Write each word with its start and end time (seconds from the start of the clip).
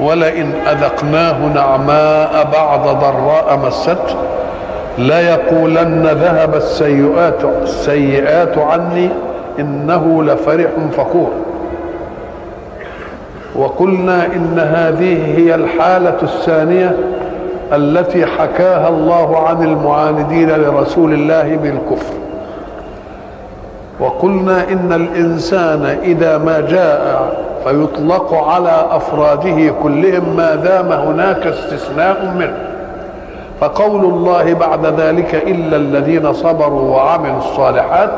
ولئن 0.00 0.52
أذقناه 0.66 1.46
نعماء 1.54 2.48
بعد 2.52 2.80
ضراء 2.82 3.58
مسته 3.66 4.16
ليقولن 4.98 6.06
ذهب 6.06 6.54
السيئات 6.54 7.44
السيئات 7.62 8.58
عني 8.58 9.08
إنه 9.58 10.22
لفرح 10.22 10.70
فخور. 10.96 11.30
وقلنا 13.56 14.26
إن 14.26 14.58
هذه 14.58 15.38
هي 15.38 15.54
الحالة 15.54 16.16
الثانية 16.22 16.96
التي 17.72 18.26
حكاها 18.26 18.88
الله 18.88 19.48
عن 19.48 19.62
المعاندين 19.62 20.50
لرسول 20.50 21.12
الله 21.12 21.56
بالكفر. 21.62 22.14
وقلنا 24.00 24.68
إن 24.72 24.92
الإنسان 24.92 25.84
إذا 26.02 26.38
ما 26.38 26.60
جاء 26.60 27.32
فيطلق 27.64 28.34
على 28.34 28.86
أفراده 28.90 29.72
كلهم 29.82 30.36
ما 30.36 30.54
دام 30.54 30.92
هناك 30.92 31.46
استثناء 31.46 32.34
منه. 32.38 32.56
فقول 33.60 34.04
الله 34.04 34.54
بعد 34.54 34.86
ذلك 35.00 35.34
إلا 35.34 35.76
الذين 35.76 36.32
صبروا 36.32 36.96
وعملوا 36.96 37.38
الصالحات 37.38 38.10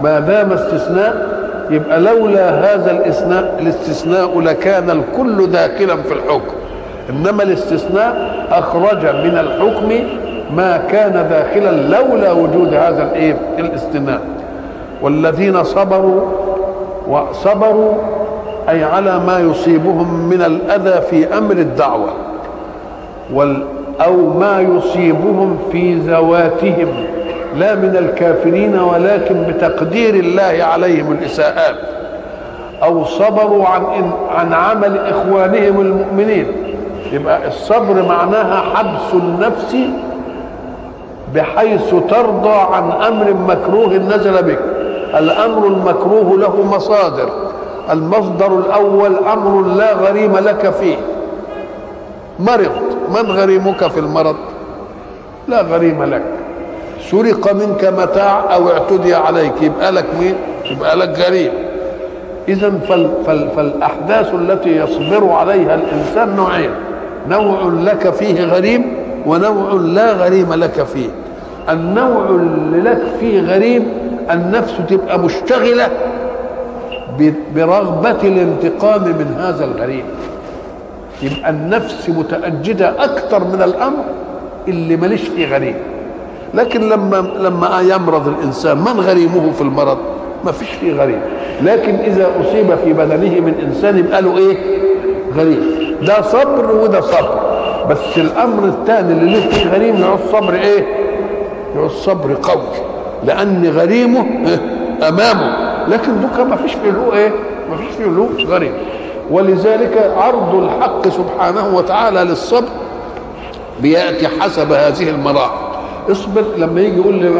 ما 0.00 0.20
دام 0.20 0.52
استثناء 0.52 1.26
يبقى 1.70 2.00
لولا 2.00 2.50
هذا 2.50 2.90
الاستثناء 2.90 3.56
الاستثناء 3.60 4.40
لكان 4.40 4.90
الكل 4.90 5.46
داخلا 5.50 5.96
في 6.02 6.12
الحكم. 6.12 6.54
إنما 7.10 7.42
الاستثناء 7.42 8.36
أخرج 8.50 9.06
من 9.06 9.38
الحكم 9.38 9.92
ما 10.56 10.76
كان 10.76 11.12
داخلا 11.30 11.70
لولا 11.70 12.32
وجود 12.32 12.74
هذا 12.74 13.02
الإيه؟ 13.02 13.36
الاستثناء 13.58 14.20
والذين 15.02 15.64
صبروا 15.64 16.20
وصبروا 17.08 17.94
أي 18.68 18.84
على 18.84 19.18
ما 19.26 19.38
يصيبهم 19.38 20.28
من 20.28 20.42
الأذى 20.42 21.00
في 21.10 21.38
أمر 21.38 21.52
الدعوة 21.52 22.08
أو 24.00 24.16
ما 24.38 24.60
يصيبهم 24.60 25.58
في 25.72 25.94
ذواتهم 25.94 26.88
لا 27.56 27.74
من 27.74 27.96
الكافرين 27.96 28.78
ولكن 28.78 29.42
بتقدير 29.42 30.14
الله 30.14 30.58
عليهم 30.64 31.12
الإساءات. 31.12 31.74
أو 32.82 33.04
صبروا 33.04 33.66
عن 33.66 34.10
عن 34.30 34.52
عمل 34.52 34.98
إخوانهم 34.98 35.80
المؤمنين. 35.80 36.46
يبقى 37.12 37.48
الصبر 37.48 38.02
معناها 38.08 38.62
حبس 38.74 39.14
النفس 39.14 39.76
بحيث 41.34 41.90
ترضى 41.90 42.58
عن 42.72 42.90
أمر 42.92 43.34
مكروه 43.34 43.94
نزل 43.94 44.42
بك. 44.42 44.58
الأمر 45.14 45.66
المكروه 45.66 46.38
له 46.38 46.62
مصادر. 46.76 47.28
المصدر 47.90 48.58
الأول 48.58 49.16
أمر 49.32 49.62
لا 49.62 49.92
غريم 49.92 50.38
لك 50.38 50.70
فيه. 50.70 50.96
مرض 52.38 52.72
من 53.08 53.30
غريمك 53.30 53.88
في 53.88 54.00
المرض؟ 54.00 54.36
لا 55.48 55.62
غريم 55.62 56.04
لك. 56.04 56.22
سرق 57.10 57.52
منك 57.52 57.84
متاع 57.98 58.54
أو 58.54 58.70
اعتدي 58.70 59.14
عليك 59.14 59.62
يبقى 59.62 59.92
لك 59.92 60.06
مين؟ 60.20 60.34
يبقى 60.70 60.96
لك 60.96 61.18
غريم. 61.18 61.50
إذا 62.48 62.70
فال 62.88 63.10
فال 63.26 63.48
فالأحداث 63.56 64.34
التي 64.34 64.76
يصبر 64.76 65.30
عليها 65.30 65.74
الإنسان 65.74 66.36
نوعين. 66.36 66.70
نوع 67.28 67.58
لك 67.82 68.10
فيه 68.10 68.44
غريم 68.44 68.96
ونوع 69.26 69.72
لا 69.72 70.12
غريم 70.12 70.54
لك 70.54 70.82
فيه. 70.82 71.08
النوع 71.70 72.26
اللي 72.30 72.90
لك 72.90 73.02
فيه 73.20 73.40
غريم 73.40 73.88
النفس 74.30 74.74
تبقى 74.88 75.18
مشتغلة 75.18 75.88
برغبة 77.54 78.10
الانتقام 78.22 79.02
من 79.02 79.36
هذا 79.38 79.64
الغريب. 79.64 80.04
يبقى 81.22 81.50
النفس 81.50 82.08
متأجدة 82.08 83.04
أكثر 83.04 83.44
من 83.44 83.62
الأمر 83.62 84.04
اللي 84.68 84.96
ماليش 84.96 85.20
فيه 85.28 85.54
غريب. 85.54 85.76
لكن 86.54 86.88
لما 86.88 87.16
لما 87.16 87.80
يمرض 87.80 88.28
الإنسان 88.28 88.78
من 88.78 89.00
غريمه 89.00 89.52
في 89.52 89.60
المرض؟ 89.62 89.98
ما 90.44 90.52
فيش 90.52 90.68
فيه 90.68 90.92
غريب. 90.92 91.18
لكن 91.62 91.94
إذا 91.94 92.30
أصيب 92.40 92.74
في 92.84 92.92
بدنه 92.92 93.40
من 93.40 93.54
إنسان 93.66 93.98
يبقى 93.98 94.22
له 94.22 94.38
إيه؟ 94.38 94.56
غريب. 95.36 95.58
ده 96.02 96.22
صبر 96.22 96.74
وده 96.74 97.00
صبر. 97.00 97.38
بس 97.90 98.16
الأمر 98.16 98.64
الثاني 98.64 99.12
اللي 99.12 99.34
له 99.34 99.48
فيه 99.48 99.70
غريم 99.70 99.96
يعوز 99.96 100.20
صبر 100.32 100.54
إيه؟ 100.54 100.86
يعوز 101.76 101.92
صبر 101.92 102.36
قوي. 102.42 102.95
لأن 103.26 103.72
غريمه 103.76 104.26
أمامه. 105.08 105.56
لكن 105.88 106.20
دوكا 106.20 106.44
ما 106.44 106.56
فيش 106.56 106.72
فيه 106.72 106.90
له 106.90 107.12
إيه؟ 107.12 107.32
ما 107.70 107.76
فيش 107.76 107.96
فيه 107.96 108.04
له 108.04 108.28
غريب. 108.46 108.72
ولذلك 109.30 110.12
عرض 110.16 110.54
الحق 110.54 111.08
سبحانه 111.08 111.76
وتعالى 111.76 112.24
للصبر 112.24 112.68
بيأتي 113.80 114.28
حسب 114.28 114.72
هذه 114.72 115.10
المراحل. 115.10 115.66
اصبر 116.10 116.44
لما 116.56 116.80
يجي 116.80 117.00
يقول 117.00 117.36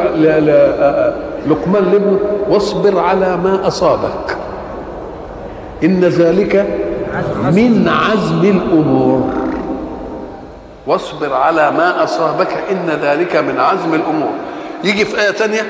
لقمان 1.46 1.84
لابنه 1.92 2.18
واصبر 2.50 2.98
على 2.98 3.36
ما 3.36 3.66
أصابك. 3.66 4.36
إن 5.84 6.00
ذلك 6.00 6.66
من 7.52 7.88
عزم 7.88 8.40
الأمور. 8.44 9.22
واصبر 10.86 11.32
على 11.32 11.70
ما 11.70 12.04
أصابك 12.04 12.48
إن 12.70 12.90
ذلك 13.02 13.36
من 13.36 13.60
عزم 13.60 13.94
الأمور. 13.94 14.32
يجي 14.86 15.04
في 15.04 15.20
آية 15.20 15.30
تانية 15.30 15.66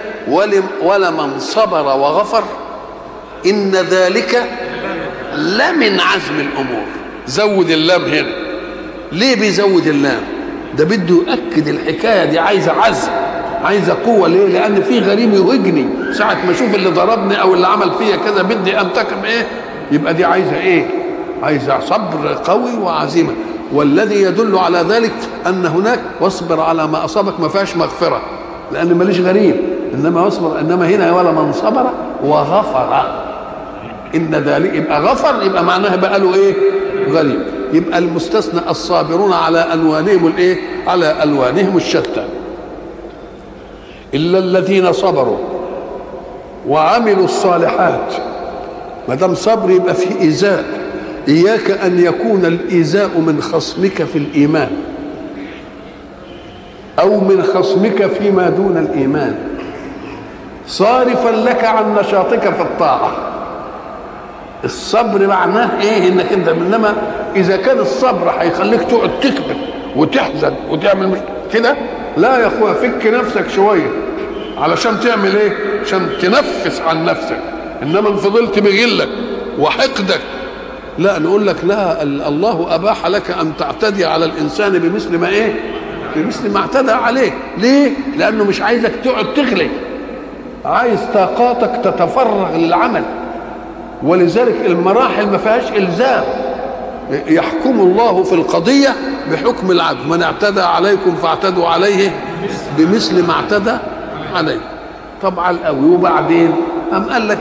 ولمن 0.82 1.38
صبر 1.38 1.86
وغفر 1.86 2.44
إن 3.46 3.70
ذلك 3.72 4.42
لمن 5.36 6.00
عزم 6.00 6.40
الأمور. 6.40 6.84
زود 7.26 7.70
اللام 7.70 8.04
هنا. 8.04 8.32
ليه 9.12 9.34
بيزود 9.36 9.86
اللام؟ 9.86 10.20
ده 10.78 10.84
بده 10.84 11.14
يؤكد 11.14 11.68
الحكاية 11.68 12.24
دي 12.24 12.38
عايزة 12.38 12.72
عزم 12.72 13.10
عايزة 13.64 13.96
قوة. 14.06 14.28
ليه؟ 14.28 14.46
لأن 14.46 14.82
في 14.82 14.98
غريم 15.00 15.34
يهجني 15.34 15.88
ساعة 16.14 16.38
ما 16.46 16.50
أشوف 16.52 16.74
اللي 16.74 16.90
ضربني 16.90 17.40
أو 17.40 17.54
اللي 17.54 17.66
عمل 17.66 17.90
فيا 17.98 18.16
كذا 18.16 18.42
بدي 18.42 18.80
أنتقم 18.80 19.24
إيه؟ 19.24 19.46
يبقى 19.92 20.14
دي 20.14 20.24
عايزة 20.24 20.56
إيه؟ 20.56 20.86
عايزة 21.42 21.80
صبر 21.80 22.38
قوي 22.44 22.74
وعزيمة. 22.82 23.32
والذي 23.72 24.22
يدل 24.22 24.58
على 24.58 24.78
ذلك 24.78 25.12
أن 25.46 25.66
هناك 25.66 26.00
واصبر 26.20 26.60
على 26.60 26.86
ما 26.86 27.04
أصابك 27.04 27.40
ما 27.40 27.48
فيهاش 27.48 27.76
مغفرة. 27.76 28.22
لأن 28.72 28.94
ماليش 28.94 29.20
غريب. 29.20 29.54
إنما 29.94 30.20
واصبر 30.20 30.60
إنما 30.60 30.88
هنا 30.88 31.12
ولا 31.12 31.30
من 31.30 31.52
صبر 31.52 31.86
وغفر. 32.24 33.06
إن 34.14 34.34
ذلك 34.34 34.74
يبقى 34.74 35.00
غفر 35.00 35.42
يبقى 35.42 35.64
معناها 35.64 35.96
بقى 35.96 36.18
له 36.20 36.34
إيه؟ 36.34 36.54
غريب. 37.10 37.40
يبقى 37.72 37.98
المستثنى 37.98 38.60
الصابرون 38.68 39.32
على 39.32 39.72
ألوانهم 39.72 40.26
الإيه؟ 40.26 40.58
على 40.86 41.22
ألوانهم 41.22 41.76
الشتى. 41.76 42.24
إلا 44.14 44.38
الذين 44.38 44.92
صبروا 44.92 45.38
وعملوا 46.68 47.24
الصالحات. 47.24 48.14
ما 49.08 49.14
دام 49.14 49.34
صبر 49.34 49.70
يبقى 49.70 49.94
في 49.94 50.20
إيذاء. 50.20 50.64
إياك 51.28 51.70
أن 51.70 51.98
يكون 51.98 52.44
الإيذاء 52.44 53.18
من 53.18 53.40
خصمك 53.42 54.02
في 54.02 54.18
الإيمان. 54.18 54.70
أو 56.98 57.20
من 57.20 57.42
خصمك 57.42 58.06
فيما 58.06 58.48
دون 58.50 58.76
الإيمان. 58.76 59.38
صارفا 60.66 61.28
لك 61.28 61.64
عن 61.64 61.94
نشاطك 61.94 62.40
في 62.54 62.62
الطاعة. 62.62 63.12
الصبر 64.64 65.26
معناه 65.26 65.80
إيه؟ 65.82 66.08
إنك 66.08 66.32
أنت 66.32 66.48
إنما 66.48 66.94
إذا 67.36 67.56
كان 67.56 67.78
الصبر 67.78 68.30
هيخليك 68.38 68.82
تقعد 68.82 69.10
تكبر 69.20 69.56
وتحزن 69.96 70.54
وتعمل 70.70 71.20
كده؟ 71.52 71.76
لا 72.16 72.38
يا 72.38 72.46
أخويا 72.46 72.72
فك 72.72 73.06
نفسك 73.06 73.48
شوية. 73.48 73.90
علشان 74.58 75.00
تعمل 75.00 75.36
إيه؟ 75.36 75.52
عشان 75.84 76.08
تنفس 76.22 76.80
عن 76.80 77.04
نفسك. 77.04 77.40
إنما 77.82 78.08
إن 78.08 78.16
فضلت 78.16 78.58
بغلك 78.58 79.08
وحقدك 79.58 80.20
لا 80.98 81.18
نقول 81.18 81.46
لك 81.46 81.56
لا 81.64 82.02
الله 82.02 82.74
أباح 82.74 83.06
لك 83.06 83.30
أن 83.30 83.52
تعتدي 83.58 84.04
على 84.04 84.24
الإنسان 84.24 84.78
بمثل 84.78 85.18
ما 85.18 85.28
إيه؟ 85.28 85.54
بمثل 86.16 86.52
ما 86.52 86.60
اعتدى 86.60 86.92
عليه. 86.92 87.32
ليه؟ 87.58 87.90
لأنه 88.16 88.44
مش 88.44 88.60
عايزك 88.62 88.92
تقعد 89.04 89.34
تغلي. 89.34 89.70
عايز 90.64 91.00
طاقاتك 91.14 91.80
تتفرغ 91.84 92.56
للعمل. 92.56 93.02
ولذلك 94.02 94.56
المراحل 94.66 95.26
ما 95.26 95.38
فيهاش 95.38 95.72
إلزام. 95.72 96.24
يحكم 97.10 97.80
الله 97.80 98.22
في 98.22 98.34
القضية 98.34 98.88
بحكم 99.32 99.70
العدل. 99.70 100.08
من 100.08 100.22
اعتدى 100.22 100.60
عليكم 100.60 101.14
فاعتدوا 101.14 101.68
عليه 101.68 102.10
بمثل 102.78 103.26
ما 103.26 103.32
اعتدى 103.32 103.76
عليه. 104.34 104.60
طبعا 105.22 105.58
قوي 105.64 105.90
وبعدين؟ 105.90 106.52
أم 106.92 107.04
قال 107.04 107.28
لك 107.28 107.38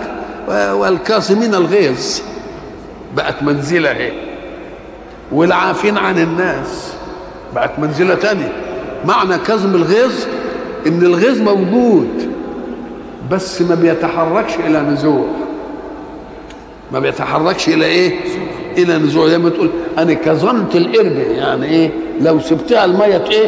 والكاظمين 0.73 1.55
الغيظ. 1.55 2.21
بقت 3.15 3.43
منزلة 3.43 3.91
اهي 3.91 4.11
والعافين 5.31 5.97
عن 5.97 6.19
الناس. 6.19 6.93
بقت 7.55 7.71
منزلة 7.79 8.15
تانية. 8.15 8.51
معنى 9.05 9.37
كظم 9.37 9.75
الغيظ 9.75 10.13
إن 10.87 11.01
الغيظ 11.03 11.41
موجود 11.41 12.29
بس 13.31 13.61
ما 13.61 13.75
بيتحركش 13.75 14.53
إلى 14.67 14.79
نزوع. 14.81 15.25
ما 16.91 16.99
بيتحركش 16.99 17.67
إلى 17.69 17.85
إيه؟ 17.85 18.19
إلى 18.77 18.97
نزوع. 18.97 19.27
زي 19.27 19.37
ما 19.37 19.49
تقول 19.49 19.69
أنا 19.97 20.13
كظمت 20.13 20.75
القربة 20.75 21.21
يعني 21.21 21.65
إيه؟ 21.65 21.89
لو 22.21 22.39
سبتها 22.39 22.85
المية 22.85 23.23
إيه؟ 23.31 23.47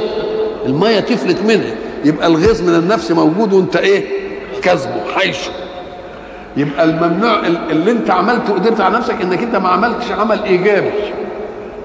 المية 0.65 0.99
تفلت 0.99 1.37
منها. 1.47 1.75
يبقى 2.05 2.27
الغيظ 2.27 2.61
من 2.61 2.75
النفس 2.75 3.11
موجود 3.11 3.53
وأنت 3.53 3.75
إيه؟ 3.75 4.03
كذبه 4.61 5.01
حيشه 5.15 5.51
يبقى 6.57 6.83
الممنوع 6.83 7.39
اللي 7.69 7.91
أنت 7.91 8.09
عملته 8.09 8.53
قدرت 8.53 8.81
على 8.81 8.97
نفسك 8.97 9.21
إنك 9.21 9.43
أنت 9.43 9.55
ما 9.55 9.69
عملتش 9.69 10.11
عمل 10.11 10.43
إيجابي. 10.43 10.89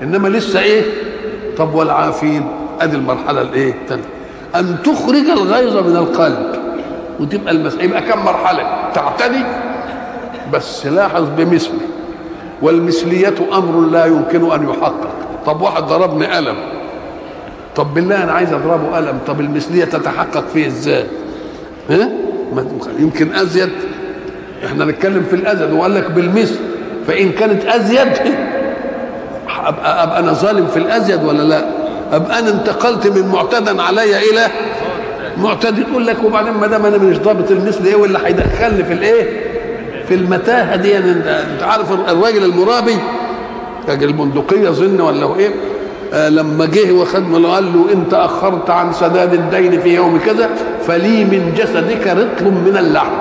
إنما 0.02 0.28
لسه 0.28 0.60
إيه؟ 0.60 0.82
طب 1.58 1.74
والعافين؟ 1.74 2.44
ادي 2.84 2.96
المرحلة 2.96 3.40
الإيه؟ 3.42 3.74
الثانية. 3.82 4.04
أن 4.54 4.76
تخرج 4.84 5.28
الغيظ 5.38 5.76
من 5.76 5.96
القلب. 5.96 6.52
وتبقى 7.20 7.52
المسألة 7.52 7.84
يبقى 7.84 8.02
كم 8.02 8.24
مرحلة؟ 8.24 8.66
تعتدي. 8.94 9.44
بس 10.52 10.86
لاحظ 10.86 11.24
بمثله 11.36 11.80
والمثلية 12.62 13.34
أمر 13.52 13.80
لا 13.80 14.06
يمكن 14.06 14.52
أن 14.52 14.68
يحقق. 14.68 15.08
طب 15.46 15.60
واحد 15.60 15.82
ضربني 15.82 16.26
قلم. 16.26 16.56
طب 17.76 17.94
بالله 17.94 18.24
أنا 18.24 18.32
عايز 18.32 18.52
أضربه 18.52 18.96
قلم. 18.96 19.18
طب 19.26 19.40
المثلية 19.40 19.84
تتحقق 19.84 20.44
فيه 20.54 20.66
إزاي؟ 20.66 21.04
ها؟ 21.90 22.08
يمكن 22.98 23.34
أزيد. 23.34 23.70
إحنا 24.66 24.84
نتكلم 24.84 25.22
في 25.30 25.36
الأزيد. 25.36 25.72
وقال 25.72 25.94
لك 25.94 26.10
بالمثل. 26.10 26.58
فإن 27.06 27.32
كانت 27.32 27.64
أزيد 27.64 28.08
أبقى, 29.66 30.02
أبقى 30.02 30.18
أنا 30.18 30.32
ظالم 30.32 30.66
في 30.66 30.76
الأزيد 30.76 31.24
ولا 31.24 31.42
لا؟ 31.42 31.81
أبقى 32.12 32.38
أنا 32.38 32.50
انتقلت 32.50 33.06
من 33.06 33.28
معتدى 33.28 33.82
علي 33.82 34.30
إلى 34.30 34.46
معتدي؟ 35.38 35.82
تقول 35.82 36.06
لك 36.06 36.24
وبعدين 36.24 36.52
ما 36.52 36.66
دام 36.66 36.86
أنا 36.86 36.98
مش 36.98 37.18
ضابط 37.18 37.50
المثل 37.50 37.84
إيه 37.84 37.94
واللي 37.96 38.18
هيدخلني 38.24 38.84
في 38.84 38.92
الإيه؟ 38.92 39.42
في 40.08 40.14
المتاهة 40.14 40.76
دي 40.76 40.88
يعني 40.90 41.10
انت 41.10 41.62
عارف 41.62 41.92
الراجل 41.92 42.44
المرابي؟ 42.44 42.96
راجل 43.88 44.08
البندقيه 44.08 44.70
ظن 44.70 45.00
ولا 45.00 45.24
هو 45.24 45.36
إيه؟ 45.36 45.50
آه 46.12 46.28
لما 46.28 46.66
جه 46.66 46.92
وخد 46.92 47.44
قال 47.46 47.72
له 47.74 47.86
انت 47.92 48.14
اخرت 48.14 48.70
عن 48.70 48.92
سداد 48.92 49.34
الدين 49.34 49.80
في 49.80 49.94
يوم 49.94 50.18
كذا 50.26 50.50
فلي 50.86 51.24
من 51.24 51.54
جسدك 51.56 52.06
رطل 52.06 52.44
من 52.44 52.76
اللحم 52.78 53.12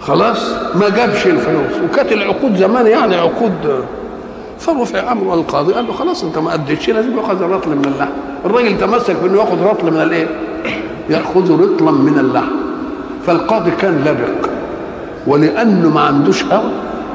خلاص؟ 0.00 0.38
ما 0.74 0.88
جابش 0.88 1.26
الفلوس. 1.26 1.72
وكانت 1.90 2.12
العقود 2.12 2.56
زمان 2.56 2.86
يعني 2.86 3.16
عقود 3.16 3.84
فرفع 4.62 5.12
امره 5.12 5.34
القاضي 5.34 5.72
قال 5.72 5.86
له 5.86 5.92
خلاص 5.92 6.24
انت 6.24 6.38
ما 6.38 6.54
أديتش 6.54 6.90
لازم 6.90 7.16
يأخذ 7.18 7.42
رطل 7.42 7.70
من 7.70 7.84
اللحم 7.84 8.10
الراجل 8.44 8.78
تمسك 8.78 9.16
بأنه 9.22 9.38
يأخذ 9.38 9.62
رطل 9.62 9.90
من 9.92 10.02
الإيه؟ 10.02 10.26
يأخذ 11.10 11.62
رطلا 11.62 11.90
من 11.90 12.18
اللحم 12.18 12.52
فالقاضي 13.26 13.70
كان 13.70 14.04
لبق 14.06 14.48
ولأنه 15.26 15.90
ما 15.90 16.00
عندوش 16.00 16.44
هوى 16.44 16.70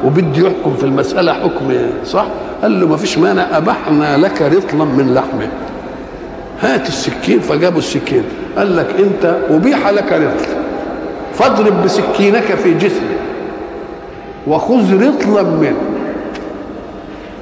وبده 0.05 0.47
يحكم 0.47 0.73
في 0.77 0.83
المسألة 0.83 1.33
حكم 1.33 1.73
صح؟ 2.05 2.25
قال 2.61 2.79
له 2.79 2.87
ما 2.87 2.97
فيش 2.97 3.17
مانع 3.17 3.57
أبحنا 3.57 4.17
لك 4.17 4.41
رطلا 4.41 4.85
من 4.85 5.13
لحمة. 5.13 5.49
هات 6.61 6.87
السكين 6.87 7.39
فجابوا 7.39 7.79
السكين. 7.79 8.23
قال 8.57 8.77
لك 8.77 8.95
أنت 8.99 9.37
أبيح 9.49 9.87
لك 9.89 10.13
رطل. 10.13 10.47
فاضرب 11.33 11.83
بسكينك 11.83 12.55
في 12.55 12.73
جسمه 12.73 13.17
وخذ 14.47 15.07
رطلا 15.07 15.43
منه. 15.43 15.96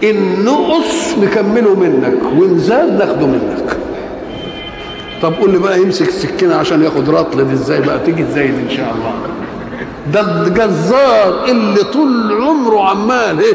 إن 0.04 0.46
نقص 0.46 1.18
نكمله 1.24 1.76
منك 1.76 2.14
وإن 2.38 2.60
زاد 2.60 3.00
ناخده 3.00 3.26
منك. 3.28 3.78
طب 5.22 5.34
قول 5.34 5.52
لي 5.52 5.58
بقى 5.58 5.82
يمسك 5.82 6.08
السكينة 6.08 6.56
عشان 6.56 6.84
ياخد 6.84 7.10
رطل 7.10 7.48
دي 7.48 7.54
إزاي 7.54 7.82
بقى؟ 7.82 8.00
تيجي 8.00 8.24
إزاي 8.24 8.48
دي 8.48 8.62
إن 8.62 8.70
شاء 8.70 8.96
الله؟ 8.96 9.14
ده 10.14 10.22
الجزار 10.48 11.46
اللي 11.48 11.84
طول 11.84 12.34
عمره 12.42 12.90
عمال 12.90 13.40
إيه؟ 13.40 13.54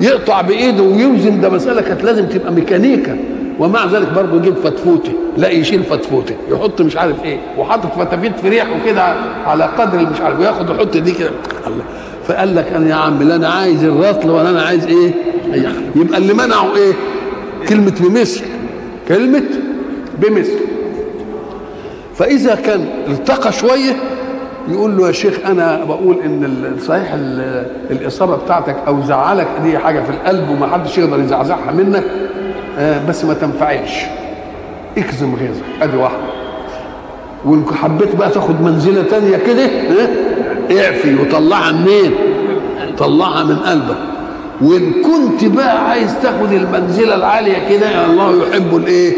يقطع 0.00 0.40
بإيده 0.40 0.82
ويوزن 0.82 1.40
ده 1.40 1.48
مسألة 1.50 1.82
كانت 1.82 2.04
لازم 2.04 2.26
تبقى 2.26 2.52
ميكانيكا. 2.52 3.16
ومع 3.58 3.84
ذلك 3.86 4.08
برضه 4.12 4.36
يجيب 4.36 4.54
فتفوته 4.56 5.12
لا 5.36 5.48
يشيل 5.48 5.82
فتفوته 5.84 6.34
يحط 6.50 6.80
مش 6.82 6.96
عارف 6.96 7.24
إيه 7.24 7.38
وحاطط 7.58 7.98
فتافيت 7.98 8.38
في 8.38 8.48
ريحه 8.48 8.70
كده 8.86 9.02
على 9.46 9.64
قدر 9.64 9.98
مش 9.98 10.20
عارف 10.20 10.40
وياخد 10.40 10.70
يحط 10.70 10.96
دي 10.96 11.12
كده. 11.12 11.30
الله. 11.66 11.84
فقال 12.28 12.56
لك 12.56 12.72
أنا 12.76 12.88
يا 12.90 12.94
عم 12.94 13.22
لا 13.22 13.36
أنا 13.36 13.48
عايز 13.48 13.84
الرطل 13.84 14.30
ولا 14.30 14.50
أنا 14.50 14.62
عايز 14.62 14.86
إيه؟ 14.86 15.10
يبقى 15.96 16.18
اللي 16.18 16.34
منعه 16.34 16.76
إيه؟ 16.76 16.92
كلمة 17.68 17.92
بمثل 18.00 18.42
كلمة 19.08 19.42
بمثل 20.18 20.58
فإذا 22.14 22.54
كان 22.54 22.86
التقى 23.08 23.52
شوية 23.52 23.92
يقول 24.68 24.96
له 24.96 25.06
يا 25.06 25.12
شيخ 25.12 25.34
أنا 25.46 25.84
بقول 25.84 26.16
إن 26.24 26.76
صحيح 26.86 27.10
الإصابة 27.90 28.36
بتاعتك 28.36 28.76
أو 28.86 29.02
زعلك 29.02 29.46
دي 29.62 29.78
حاجة 29.78 30.00
في 30.00 30.10
القلب 30.10 30.48
وما 30.50 30.66
حدش 30.66 30.98
يقدر 30.98 31.20
يزعزعها 31.20 31.72
منك 31.72 32.04
آه 32.78 33.06
بس 33.08 33.24
ما 33.24 33.34
تنفعلش. 33.34 33.92
اكظم 34.98 35.34
غيظك. 35.34 35.62
أدي 35.82 35.96
واحدة. 35.96 36.18
وإن 37.44 37.64
حبيت 37.82 38.16
بقى 38.16 38.30
تاخد 38.30 38.60
منزلة 38.62 39.02
تانية 39.02 39.36
كده 39.36 39.64
آه 39.64 40.08
اعفي 40.70 41.14
وطلعها 41.14 41.72
منين؟ 41.72 42.10
طلعها 42.98 43.44
من 43.44 43.56
قلبك. 43.56 43.96
وإن 44.62 44.92
كنت 44.92 45.44
بقى 45.56 45.88
عايز 45.90 46.14
تاخد 46.22 46.52
المنزلة 46.52 47.14
العالية 47.14 47.68
كده 47.70 48.04
الله 48.06 48.34
يحب 48.48 48.76
الإيه؟ 48.76 49.12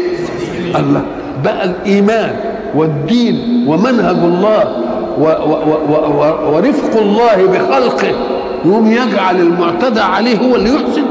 الله. 0.75 1.01
بقى 1.43 1.65
الإيمان 1.65 2.31
والدين 2.75 3.65
ومنهج 3.67 4.15
الله 4.15 4.63
و 5.19 5.23
و 5.23 5.53
و 5.89 6.55
ورفق 6.55 7.01
الله 7.01 7.35
بخلقه 7.45 8.11
يقوم 8.65 8.91
يجعل 8.91 9.35
المعتدى 9.41 9.99
عليه 9.99 10.37
هو 10.37 10.55
اللي 10.55 10.69
يحسن. 10.69 11.03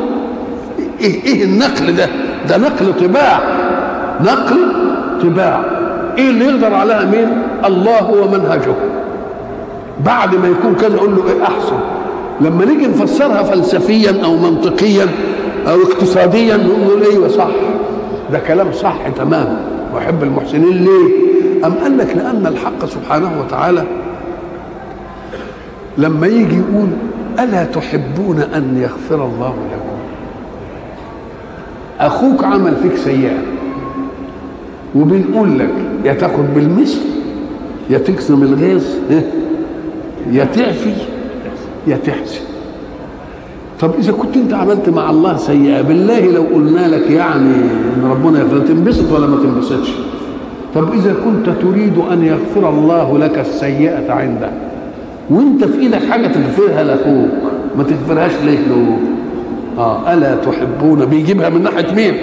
إيه 1.00 1.24
إيه 1.24 1.44
النقل 1.44 1.96
ده؟ 1.96 2.08
ده 2.48 2.56
نقل 2.56 2.92
طباع. 3.00 3.40
نقل 4.20 4.72
طباع. 5.22 5.62
إيه 6.18 6.30
اللي 6.30 6.44
يقدر 6.44 6.74
عليها 6.74 7.04
مين؟ 7.04 7.28
الله 7.66 8.10
ومنهجه 8.10 8.74
بعد 10.04 10.34
ما 10.34 10.48
يكون 10.48 10.74
كذا 10.74 10.96
يقول 10.96 11.16
له 11.16 11.22
إيه 11.28 11.42
أحسن. 11.42 11.78
لما 12.40 12.64
نيجي 12.64 12.86
نفسرها 12.86 13.42
فلسفيا 13.42 14.24
أو 14.24 14.36
منطقيا 14.36 15.06
أو 15.68 15.82
اقتصاديا 15.82 16.56
نقول 16.56 17.02
أيوه 17.12 17.28
صح. 17.28 17.48
ده 18.32 18.38
كلام 18.38 18.72
صح 18.72 19.08
تمام 19.16 19.58
وأحب 19.94 20.22
المحسنين 20.22 20.84
ليه؟ 20.84 21.28
أم 21.66 21.72
قال 21.74 21.98
لك 21.98 22.16
لأن 22.16 22.46
الحق 22.46 22.84
سبحانه 22.86 23.32
وتعالى 23.40 23.84
لما 25.98 26.26
يجي 26.26 26.56
يقول 26.56 26.88
ألا 27.38 27.64
تحبون 27.64 28.38
أن 28.40 28.78
يغفر 28.82 29.24
الله 29.24 29.54
لكم؟ 29.72 29.98
أخوك 32.00 32.44
عمل 32.44 32.76
فيك 32.76 32.96
سيئة. 32.96 33.38
وبنقول 34.94 35.58
لك 35.58 35.74
يا 36.04 36.12
تاخد 36.12 36.54
بالمثل 36.54 37.00
يا 37.90 37.98
تكسم 37.98 38.42
الغيظ. 38.42 38.84
يا 40.32 40.44
تعفي 40.44 40.92
يا 41.86 41.96
تحسن 41.96 42.40
طب 43.80 43.90
إذا 43.98 44.12
كنت 44.12 44.36
أنت 44.36 44.54
عملت 44.54 44.88
مع 44.88 45.10
الله 45.10 45.36
سيئة 45.36 45.82
بالله 45.82 46.20
لو 46.20 46.42
قلنا 46.54 46.88
لك 46.88 47.10
يعني 47.10 47.54
إن 47.96 48.04
ربنا 48.10 48.38
يغفر 48.40 48.58
تنبسط 48.58 49.12
ولا 49.12 49.26
ما 49.26 49.36
تنبسطش؟ 49.36 49.88
طب 50.74 50.92
إذا 50.92 51.14
كنت 51.24 51.50
تريد 51.62 51.98
أن 52.12 52.24
يغفر 52.24 52.68
الله 52.70 53.18
لك 53.18 53.38
السيئة 53.38 54.12
عنده 54.12 54.50
وأنت 55.30 55.64
في 55.64 55.78
إيدك 55.80 56.04
حاجة 56.10 56.26
تغفرها 56.26 56.82
لأخوك 56.82 57.28
ما 57.78 57.84
تغفرهاش 57.84 58.32
ليه 58.44 58.58
له 58.58 58.98
آه 59.78 60.12
ألا 60.14 60.34
تحبون؟ 60.34 61.04
بيجيبها 61.04 61.48
من 61.48 61.62
ناحية 61.62 61.94
مين؟ 61.94 62.14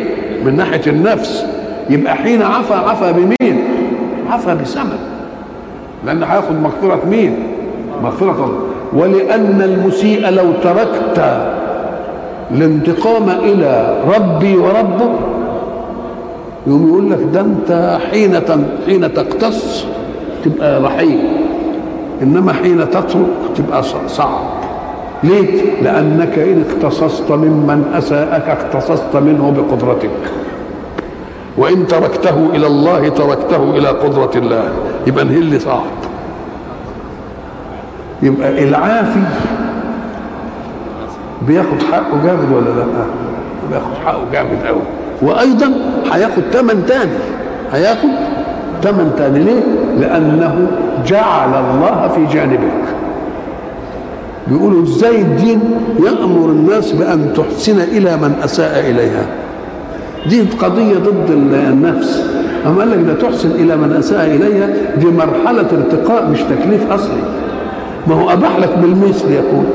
من 0.46 0.56
ناحية 0.56 0.82
النفس. 0.92 1.46
يبقى 1.90 2.16
حين 2.16 2.42
عفى 2.42 2.74
عفى 2.74 3.14
بمين؟ 3.14 3.62
عفى 4.30 4.56
بسبب. 4.62 5.00
لأن 6.06 6.24
هياخد 6.24 6.56
مغفرة 6.64 7.02
مين؟ 7.10 7.36
مغفرة. 8.04 8.54
الله 8.54 8.60
ولأن 8.94 9.62
المسيء 9.62 10.30
لو 10.30 10.46
تركت 10.64 11.48
الانتقام 12.52 13.30
إلى 13.30 13.98
ربي 14.16 14.58
وربه 14.58 15.10
يقوم 16.68 16.88
يقول 16.88 17.12
لك 17.12 17.20
ده 17.34 17.42
أنت 17.42 18.00
حين 18.12 18.46
حين 18.86 19.14
تقتص 19.14 19.86
تبقى 20.46 20.82
رحيم 20.82 21.20
إنما 22.22 22.54
حين 22.54 22.90
تترك 22.90 23.26
تبقى 23.56 23.84
صعب. 24.08 24.40
ليه؟ 25.24 25.82
لأنك 25.84 26.40
إن 26.40 26.64
اقتصصت 26.70 27.32
ممن 27.32 27.92
أساءك 27.98 28.50
اقتصصت 28.50 29.16
منه 29.16 29.54
بقدرتك. 29.58 30.10
وإن 31.58 31.88
تركته 31.88 32.50
إلى 32.54 32.68
الله 32.68 33.10
تركته 33.10 33.64
إلى 33.78 33.88
قدرة 33.88 34.32
الله. 34.36 34.64
يبقى 35.08 35.26
نهل 35.26 35.62
صعب. 35.62 35.84
يبقى 38.26 38.64
العافي 38.64 39.20
بياخد 41.48 41.82
حقه 41.92 42.24
جامد 42.26 42.52
ولا 42.52 42.70
لأ؟ 42.70 42.86
بياخد 43.72 43.94
حقه 44.06 44.22
جامد 44.34 44.66
قوي 44.68 44.82
وأيضا 45.22 45.72
هياخد 46.12 46.44
ثمن 46.52 46.86
تاني. 46.88 47.12
هياخد 47.74 48.10
ثمن 48.84 49.12
تاني. 49.18 49.40
ليه؟ 49.40 49.62
لأنه 50.00 50.68
جعل 51.08 51.50
الله 51.50 52.08
في 52.16 52.34
جانبك. 52.38 52.84
بيقولوا 54.48 54.84
إزاي 54.84 55.22
الدين 55.22 55.60
يأمر 56.06 56.50
الناس 56.50 56.92
بأن 56.92 57.34
تحسن 57.36 57.80
إلى 57.80 58.18
من 58.18 58.36
أساء 58.44 58.80
إليها؟ 58.80 59.26
دي 60.30 60.42
قضية 60.42 60.96
ضد 60.98 61.30
النفس. 61.54 62.24
أما 62.66 62.80
قال 62.80 62.92
لك 62.92 63.00
ده 63.08 63.14
تحسن 63.30 63.52
إلى 63.52 63.76
من 63.76 63.96
أساء 64.00 64.26
إليها 64.26 64.68
دي 64.98 65.06
مرحلة 65.06 65.66
ارتقاء 65.72 66.30
مش 66.30 66.40
تكليف 66.42 66.92
أصلي. 66.92 67.22
ما 68.08 68.16
هو 68.16 68.30
أباح 68.30 68.58
لك 68.60 68.78
بالمثل 68.82 69.32
يكون 69.32 69.66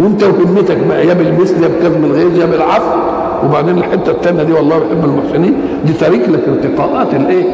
وأنت 0.00 0.22
وهمتك 0.22 0.76
بقى 0.88 1.06
يا 1.06 1.14
بالمثل 1.14 1.62
يا 1.62 1.68
بكظم 1.68 2.04
الغيظ 2.04 2.38
يا 2.38 2.46
بالعفو 2.46 2.96
وبعدين 3.44 3.78
الحتة 3.78 4.10
الثانية 4.12 4.42
دي 4.42 4.52
والله 4.52 4.76
يحب 4.76 5.04
المحسنين 5.04 5.54
دي 5.84 5.92
تارك 5.92 6.28
لك 6.28 6.40
ارتقاءات 6.48 7.14
الإيه؟ 7.14 7.44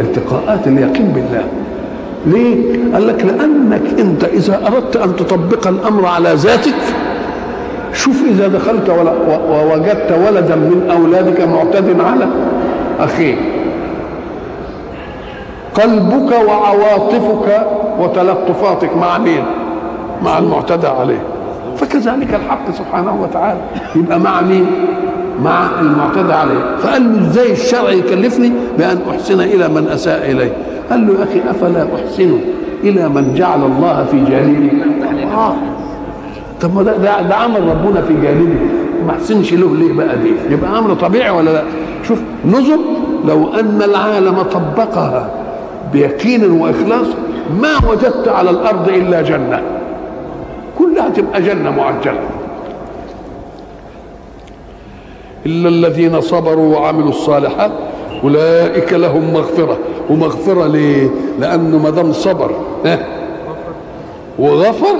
ارتقاءات 0.00 0.66
اليقين 0.66 1.08
بالله. 1.08 1.44
ليه؟ 2.26 2.56
قال 2.94 3.06
لك 3.06 3.24
لأنك 3.24 4.00
أنت 4.00 4.24
إذا 4.24 4.60
أردت 4.66 4.96
أن 4.96 5.16
تطبق 5.16 5.66
الأمر 5.68 6.06
على 6.06 6.28
ذاتك 6.34 6.74
شوف 7.94 8.22
إذا 8.30 8.48
دخلت 8.48 8.90
ووجدت 9.50 10.12
ولدا 10.26 10.54
من 10.56 10.88
أولادك 10.90 11.40
معتد 11.40 12.00
على 12.00 12.26
اخيه 13.00 13.34
قلبك 15.74 16.32
وعواطفك 16.48 17.66
وتلطفاتك 18.00 18.96
مع 18.96 19.18
مين؟ 19.18 19.44
مع 20.24 20.38
المعتدى 20.38 20.86
عليه. 20.86 21.22
فكذلك 21.76 22.34
الحق 22.34 22.70
سبحانه 22.70 23.22
وتعالى. 23.22 23.60
يبقى 23.96 24.20
مع 24.20 24.40
مين؟ 24.40 24.66
مع 25.44 25.66
المعتدى 25.80 26.32
عليه. 26.32 26.76
فقال 26.78 27.12
له 27.22 27.28
إزاي 27.28 27.52
الشرع 27.52 27.90
يكلفني 27.90 28.52
بأن 28.78 28.98
أحسن 29.10 29.40
إلى 29.40 29.68
من 29.68 29.88
أساء 29.88 30.30
إليه؟ 30.30 30.52
قال 30.90 31.06
له 31.06 31.12
يا 31.18 31.24
أخي 31.24 31.50
أفلا 31.50 31.86
أحسن 31.94 32.38
إلى 32.84 33.08
من 33.08 33.34
جعل 33.34 33.62
الله 33.64 34.04
في 34.10 34.24
جانبي 34.24 34.70
آه. 35.34 35.54
طب 36.60 36.74
ما 36.74 36.82
ده, 36.82 36.96
ده, 36.96 37.22
ده 37.22 37.34
عمل 37.34 37.68
ربنا 37.68 38.00
في 38.02 38.14
جانبي 38.22 38.58
ما 39.06 39.12
أحسنش 39.12 39.54
له 39.54 39.76
ليه 39.76 39.92
بقى 39.92 40.18
دي؟ 40.18 40.54
يبقى 40.54 40.78
أمر 40.78 40.94
طبيعي 40.94 41.30
ولا 41.30 41.50
لا؟ 41.50 41.62
شوف 42.08 42.18
نظر 42.46 42.78
لو 43.28 43.48
أن 43.54 43.82
العالم 43.84 44.42
طبقها 44.42 45.30
بيقين 45.92 46.50
وإخلاص 46.50 47.06
ما 47.60 47.90
وجدت 47.90 48.28
على 48.28 48.50
الأرض 48.50 48.88
إلا 48.88 49.22
جنة. 49.22 49.62
تبقى 51.12 51.42
جنة 51.42 51.70
معجله 51.70 52.20
إلا 55.46 55.68
الذين 55.68 56.20
صبروا 56.20 56.76
وعملوا 56.76 57.08
الصالحات 57.08 57.70
أولئك 58.24 58.92
لهم 58.92 59.32
مغفرة. 59.32 59.78
ومغفرة 60.10 60.66
ليه؟ 60.66 61.08
لأنه 61.40 61.78
ما 61.78 61.90
دام 61.90 62.12
صبر 62.12 62.50
وغفر 64.38 64.96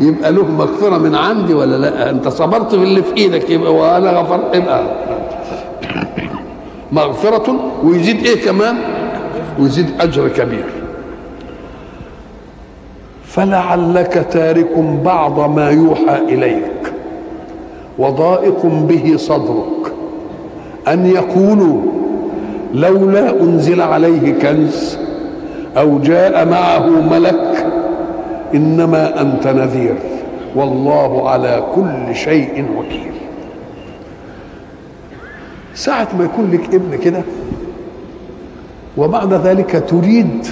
يبقى 0.00 0.32
له 0.32 0.44
مغفرة 0.44 0.98
من 0.98 1.14
عندي 1.14 1.54
ولا 1.54 1.76
لا؟ 1.76 2.10
أنت 2.10 2.28
صبرت 2.28 2.74
في 2.74 2.82
اللي 2.82 3.02
في 3.02 3.16
إيدك 3.16 3.50
يبقى 3.50 3.74
وأنا 3.74 4.10
غفرت؟ 4.10 4.54
يبقى. 4.56 4.82
مغفرة 6.92 7.56
ويزيد 7.84 8.26
إيه 8.26 8.44
كمان؟ 8.44 8.76
ويزيد 9.58 9.86
أجر 10.00 10.28
كبير. 10.28 10.64
فلعلك 13.30 14.26
تارك 14.30 14.78
بعض 15.04 15.50
ما 15.50 15.70
يوحى 15.70 16.18
إليك 16.28 16.92
وضائق 17.98 18.66
به 18.66 19.14
صدرك 19.16 19.92
أن 20.88 21.06
يقولوا 21.06 21.80
لولا 22.74 23.30
أنزل 23.42 23.80
عليه 23.80 24.32
كنز 24.32 24.98
أو 25.76 25.98
جاء 25.98 26.48
معه 26.48 26.86
ملك 26.86 27.66
إنما 28.54 29.20
أنت 29.20 29.46
نذير 29.46 29.94
والله 30.56 31.28
على 31.30 31.62
كل 31.74 32.14
شيء 32.14 32.64
وكيل. 32.76 33.12
ساعة 35.74 36.08
ما 36.18 36.24
يكون 36.24 36.50
لك 36.50 36.74
ابن 36.74 36.98
كده 36.98 37.22
وبعد 38.96 39.32
ذلك 39.34 39.84
تريد 39.88 40.46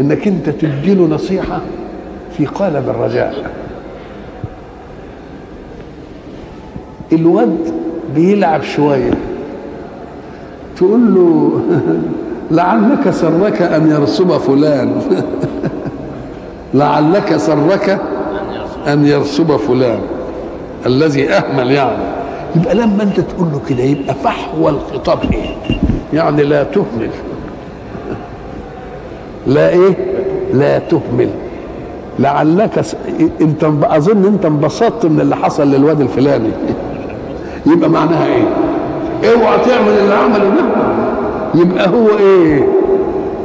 إنك 0.00 0.26
أنت 0.26 0.48
تديله 0.48 1.04
نصيحة 1.06 1.60
في 2.40 2.46
قالب 2.46 2.88
الرجاء. 2.88 3.50
الواد 7.12 7.58
بيلعب 8.14 8.62
شوية. 8.62 9.10
تقول 10.76 11.14
له 11.14 11.60
لعلك 12.56 13.10
سرك 13.10 13.62
أن 13.62 13.90
يرسم 13.90 14.38
فلان؟ 14.38 15.02
لعلك 16.74 17.36
سرك 17.36 18.00
أن 18.86 19.06
يرسم 19.06 19.56
فلان؟ 19.56 20.00
الذي 20.86 21.28
أهمل 21.30 21.70
يعني. 21.70 22.04
يبقى 22.56 22.74
لما 22.74 23.02
أنت 23.02 23.20
تقول 23.20 23.48
له 23.52 23.60
كده 23.68 23.82
يبقى 23.82 24.14
فحوى 24.14 24.70
الخطاب 24.70 25.18
إيه؟ 25.32 25.56
يعني 26.12 26.42
لا 26.42 26.64
تهمل. 26.64 27.10
لا 29.54 29.68
إيه؟ 29.68 29.96
لا 30.54 30.78
تهمل. 30.78 31.30
لعلك 32.20 32.80
س... 32.80 32.96
انت 33.40 33.64
اظن 33.82 34.24
انت 34.24 34.44
انبسطت 34.44 35.06
من 35.06 35.20
اللي 35.20 35.36
حصل 35.36 35.70
للواد 35.70 36.00
الفلاني. 36.00 36.50
يبقى 37.66 37.90
معناها 37.90 38.26
إيه؟ 38.26 38.44
اوعى 39.32 39.58
تعمل 39.58 39.88
اللي 39.88 40.14
عمله 40.14 40.38
ده. 40.48 40.64
يبقى 41.54 41.88
هو 41.88 42.18
إيه؟ 42.18 42.68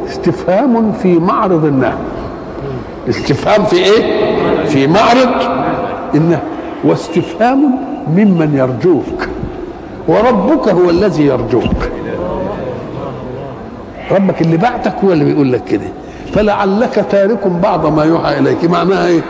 استفهام 0.08 0.92
في 0.92 1.20
معرض 1.20 1.66
النهي. 1.66 1.98
استفهام 3.10 3.66
في 3.66 3.76
إيه؟ 3.76 4.66
في 4.66 4.88
معرض 4.88 5.30
النهي. 6.16 6.40
واستفهام 6.84 7.76
ممن 8.08 8.56
يرجوك. 8.56 9.28
وربك 10.08 10.70
هو 10.70 10.90
الذي 10.90 11.26
يرجوك. 11.26 11.90
ربك 14.12 14.42
اللي 14.42 14.58
بعتك 14.58 14.94
هو 15.06 15.12
اللي 15.12 15.26
بيقول 15.26 15.54
لك 15.54 15.64
كده. 15.64 15.88
فلعلك 16.36 17.06
تارك 17.12 17.48
بعض 17.48 17.86
ما 17.98 18.04
يوحى 18.04 18.40
إليك. 18.40 18.66
معناها 18.66 19.08
إيه؟ 19.08 19.22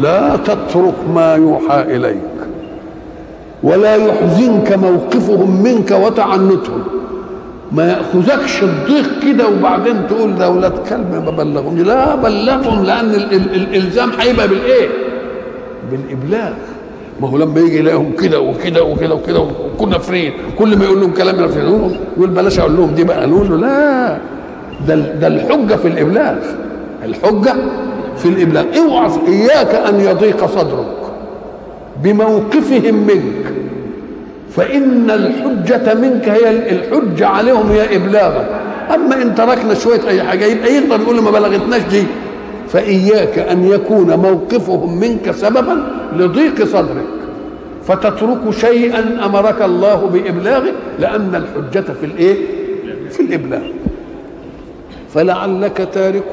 لا 0.00 0.36
تترك 0.36 0.94
ما 1.14 1.34
يوحى 1.34 1.82
إليك. 1.82 2.20
ولا 3.62 3.94
يحزنك 3.96 4.72
موقفهم 4.72 5.62
منك 5.62 5.90
وتعنتهم. 5.90 6.82
ما 7.72 7.88
يأخذكش 7.90 8.62
الضيق 8.62 9.06
كده 9.26 9.48
وبعدين 9.48 10.06
تقول 10.06 10.34
ده 10.36 10.44
أولاد 10.46 10.72
كلب 10.88 11.14
ما 11.24 11.30
بلغهم 11.30 11.78
لا 11.78 12.14
بلغهم 12.14 12.84
لأن 12.84 13.10
ال 13.10 13.32
ال 13.34 13.54
الإلزام 13.54 14.10
هيبقى 14.20 14.48
بالإيه؟ 14.48 14.88
بالإبلاغ. 15.90 16.52
ما 17.20 17.28
هو 17.28 17.36
لما 17.36 17.60
يجي 17.60 17.78
يلاقيهم 17.78 18.12
كده 18.12 18.40
وكده 18.40 18.82
وكده 18.82 19.14
وكده 19.14 19.40
وكنا 19.78 19.98
فرين 19.98 20.32
كل 20.58 20.76
ما 20.78 20.84
يقول 20.84 21.00
لهم 21.00 21.12
كلام 21.12 21.40
ينفذوه 21.40 21.90
يقول 22.16 22.30
بلاش 22.30 22.58
أقول 22.60 22.76
لهم 22.76 22.90
دي 22.94 23.04
بقى 23.04 23.26
نقول 23.26 23.50
له 23.50 23.56
لا. 23.56 24.18
ده 24.88 24.94
ده 24.94 25.26
الحجة 25.26 25.74
في 25.74 25.88
الابلاغ 25.88 26.34
الحجة 27.04 27.54
في 28.16 28.28
الابلاغ 28.28 28.64
اوعى 28.78 29.10
إياك 29.28 29.74
أن 29.74 30.00
يضيق 30.00 30.46
صدرك 30.46 30.86
بموقفهم 32.02 32.94
منك. 32.94 33.52
فإن 34.56 35.10
الحجة 35.10 35.94
منك 35.94 36.28
هي 36.28 36.50
الحجة 36.72 37.26
عليهم 37.26 37.70
هي 37.70 37.96
ابلاغك 37.96 38.46
أما 38.94 39.22
إن 39.22 39.34
تركنا 39.34 39.74
شوية 39.74 40.08
أي 40.08 40.22
حاجة 40.22 40.44
يبقى 40.44 40.74
يقدر 40.74 41.00
يقول 41.02 41.20
ما 41.22 41.30
بلغتناش 41.30 41.80
دي. 41.90 42.02
فإياك 42.68 43.38
أن 43.38 43.64
يكون 43.64 44.14
موقفهم 44.16 45.00
منك 45.00 45.30
سببا 45.30 45.82
لضيق 46.16 46.64
صدرك. 46.64 47.04
فتترك 47.86 48.50
شيئا 48.50 49.26
أمرك 49.26 49.62
الله 49.62 49.94
بإبلاغه 50.12 50.72
لأن 50.98 51.34
الحجة 51.34 51.84
في 52.00 52.06
الإيه؟ 52.06 52.36
في 53.10 53.20
الابلاغ 53.20 53.60
فلعلك 55.14 55.88
تارك 55.92 56.32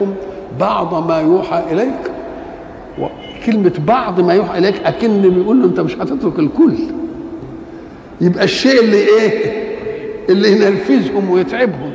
بعض 0.60 1.08
ما 1.08 1.20
يوحى 1.20 1.64
إليك. 1.72 2.12
كلمة 3.46 3.72
بعض 3.88 4.20
ما 4.20 4.34
يوحى 4.34 4.58
إليك 4.58 4.76
أكن 4.86 5.22
بيقول 5.22 5.60
له 5.62 5.66
أنت 5.66 5.80
مش 5.80 5.96
هتترك 5.96 6.40
الكل. 6.40 6.74
يبقى 8.22 8.44
الشيء 8.44 8.80
اللي 8.80 8.98
إيه؟ 8.98 9.54
اللي 10.30 10.52
ينرفزهم 10.52 11.30
ويتعبهم 11.30 11.92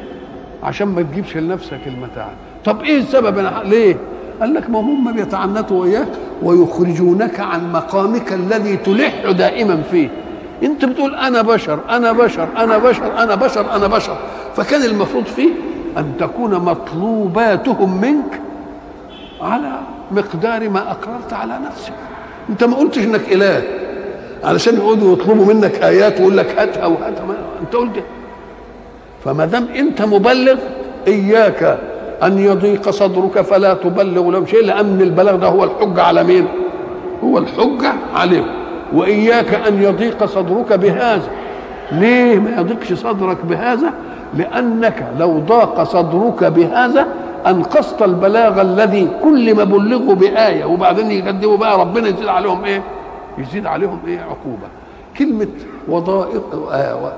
عشان 0.63 0.89
ما 0.89 1.03
تجيبش 1.03 1.37
لنفسك 1.37 1.81
المتاع. 1.87 2.29
طب 2.65 2.83
إيه 2.83 2.99
السبب؟ 2.99 3.39
أنا 3.39 3.63
ليه؟ 3.65 3.97
قال 4.41 4.55
لك 4.55 4.71
ما 4.71 4.81
هم 4.81 5.13
بيتعنتوا 5.13 5.83
وياك 5.83 6.09
ويخرجونك 6.43 7.41
عن 7.41 7.73
مقامك 7.73 8.33
الذي 8.33 8.77
تلح 8.77 9.31
دائما 9.31 9.83
فيه. 9.91 10.09
أنت 10.63 10.85
بتقول 10.85 11.15
أنا 11.15 11.43
بشر 11.43 11.79
أنا 11.91 12.13
بشر 12.13 12.49
أنا 12.57 12.79
بشر 12.79 13.13
أنا 13.23 13.35
بشر 13.35 13.77
أنا 13.77 13.87
بشر. 13.87 14.17
فكان 14.57 14.83
المفروض 14.83 15.25
فيه 15.25 15.49
أن 15.99 16.13
تكون 16.21 16.55
مطلوباتهم 16.55 18.01
منك 18.01 18.41
على 19.41 19.73
مقدار 20.11 20.69
ما 20.69 20.91
أقررت 20.91 21.33
على 21.33 21.59
نفسك. 21.67 21.93
أنت 22.51 22.65
ما 22.65 22.77
قلتش 22.77 22.99
إنك 22.99 23.33
إله. 23.33 23.63
علشان 24.45 24.75
يقعدوا 24.75 25.13
يطلبوا 25.13 25.55
منك 25.55 25.75
آيات 25.75 26.21
ويقول 26.21 26.37
لك 26.37 26.59
هاتها 26.59 26.87
وهاتها 26.87 27.25
أنت 27.63 27.75
قلت. 27.77 28.05
فما 29.25 29.45
دام 29.47 29.69
أنت 29.77 30.03
مبلغ 30.03 30.57
إياك 31.07 31.79
أن 32.23 32.39
يضيق 32.39 32.91
صدرك 32.91 33.41
فلا 33.41 33.75
تبلغ 33.75 34.31
لهم 34.31 34.47
شيء 34.47 34.65
لأن 34.65 35.01
البلاغ 35.01 35.37
ده 35.37 35.47
هو 35.47 35.65
الحجة 35.65 36.03
على 36.03 36.25
مين؟ 36.25 36.47
هو 37.25 37.39
الحجة 37.39 37.93
عليهم. 38.15 38.47
وإياك 38.93 39.55
أن 39.55 39.83
يضيق 39.83 40.25
صدرك 40.25 40.73
بهذا. 40.73 41.29
ليه 41.93 42.39
ما 42.39 42.61
يضيقش 42.61 42.93
صدرك 42.93 43.45
بهذا؟ 43.45 43.93
لأنك 44.37 45.07
لو 45.19 45.39
ضاق 45.39 45.83
صدرك 45.83 46.45
بهذا 46.45 47.07
أنقصت 47.47 48.03
البلاغ 48.03 48.61
الذي 48.61 49.09
كل 49.23 49.55
ما 49.55 49.65
بلغوا 49.65 50.15
بآية 50.15 50.65
وبعدين 50.65 51.11
يقدموا 51.11 51.57
بقى 51.57 51.81
ربنا 51.81 52.09
يزيد 52.09 52.27
عليهم 52.29 52.65
إيه؟ 52.65 52.83
يزيد 53.39 53.67
عليهم 53.67 53.99
إيه؟ 54.07 54.19
عقوبة. 54.21 54.67
كلمة 55.19 55.47
وضائق 55.89 56.43
آه 56.73 57.13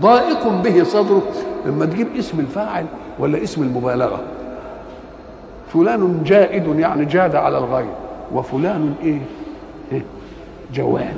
ضائق 0.00 0.48
به 0.48 0.84
صدرك 0.84 1.22
لما 1.66 1.86
تجيب 1.86 2.06
اسم 2.18 2.40
الفاعل 2.40 2.84
ولا 3.18 3.42
اسم 3.42 3.62
المبالغة 3.62 4.20
فلان 5.74 6.22
جائد 6.26 6.78
يعني 6.78 7.04
جاد 7.04 7.34
على 7.36 7.58
الغير 7.58 7.90
وفلان 8.34 8.94
إيه, 9.02 9.20
إيه؟ 9.92 10.02
جواد 10.74 11.14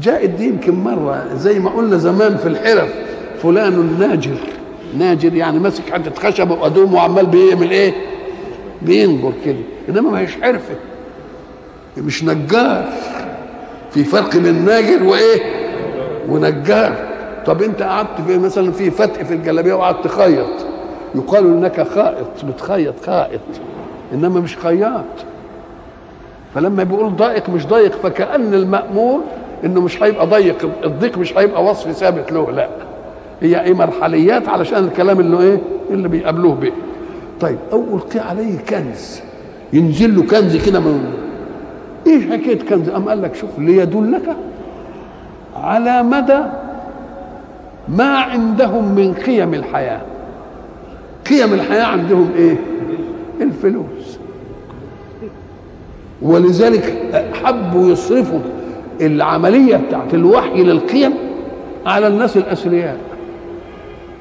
جائد 0.00 0.36
دي 0.36 0.48
يمكن 0.48 0.74
مرة 0.84 1.24
زي 1.34 1.58
ما 1.58 1.70
قلنا 1.70 1.96
زمان 1.96 2.36
في 2.36 2.48
الحرف 2.48 2.94
فلان 3.44 3.96
ناجر. 3.98 4.36
ناجر 4.98 5.34
يعني 5.34 5.58
ماسك 5.58 5.82
حتة 5.92 6.30
خشب 6.30 6.50
وقدوم 6.50 6.94
وعمال 6.94 7.26
بيعمل 7.26 7.70
إيه؟ 7.70 7.92
بينجر 8.82 9.32
كده. 9.44 9.56
إنما 9.88 10.10
ما 10.10 10.20
هيش 10.20 10.36
حرفه 10.42 10.74
مش 11.98 12.24
نجار. 12.24 12.84
في 13.90 14.04
فرق 14.04 14.36
بين 14.36 14.64
ناجر 14.64 15.02
وإيه؟ 15.02 15.42
ونجار. 16.28 16.94
طب 17.46 17.62
أنت 17.62 17.82
قعدت 17.82 18.20
في 18.26 18.38
مثلا 18.38 18.72
في 18.72 18.90
فتق 18.90 19.22
في 19.22 19.34
الجلابية 19.34 19.74
وقعدت 19.74 20.04
تخيط. 20.04 20.50
يقال 21.14 21.46
إنك 21.46 21.88
خائط. 21.88 22.44
بتخيط 22.44 22.94
خائط. 23.06 23.40
إنما 24.12 24.40
مش 24.40 24.56
خياط. 24.56 25.04
فلما 26.54 26.82
بيقول 26.84 27.16
ضايق 27.16 27.48
مش 27.50 27.66
ضايق 27.66 27.92
فكأن 27.92 28.54
المأمور 28.54 29.20
إنه 29.64 29.80
مش 29.80 30.02
هيبقى 30.02 30.26
ضيق. 30.26 30.68
الضيق 30.84 31.18
مش 31.18 31.38
هيبقى 31.38 31.64
وصف 31.64 31.90
ثابت 31.92 32.32
له 32.32 32.50
لا. 32.50 32.68
هي 33.44 33.62
إيه 33.64 33.74
مرحليات 33.74 34.48
علشان 34.48 34.84
الكلام 34.84 35.20
اللي 35.20 35.40
إيه 35.40 35.58
اللي 35.90 36.08
بيقابلوه 36.08 36.54
به 36.54 36.72
طيب 37.40 37.58
أو 37.72 37.82
القي 37.96 38.20
عليه 38.20 38.58
كنز. 38.58 39.20
ينزل 39.72 40.16
له 40.16 40.22
كنز 40.22 40.56
كده 40.56 40.80
من 40.80 41.04
إيه 42.06 42.30
حكاية 42.30 42.58
كنز؟ 42.58 42.88
ام 42.88 43.08
قال 43.08 43.22
لك 43.22 43.34
شوف 43.34 43.50
ليدلك 43.58 44.36
على 45.56 46.02
مدى 46.02 46.38
ما 47.88 48.18
عندهم 48.18 48.94
من 48.94 49.14
قيم 49.14 49.54
الحياة. 49.54 50.00
قيم 51.30 51.54
الحياة 51.54 51.84
عندهم 51.84 52.30
إيه؟ 52.36 52.56
الفلوس. 53.40 54.18
ولذلك 56.22 56.98
حبوا 57.44 57.90
يصرفوا 57.92 58.38
العملية 59.00 59.76
بتاعت 59.76 60.14
الوحي 60.14 60.62
للقيم 60.62 61.12
على 61.86 62.06
الناس 62.06 62.36
الاثرياء 62.36 62.96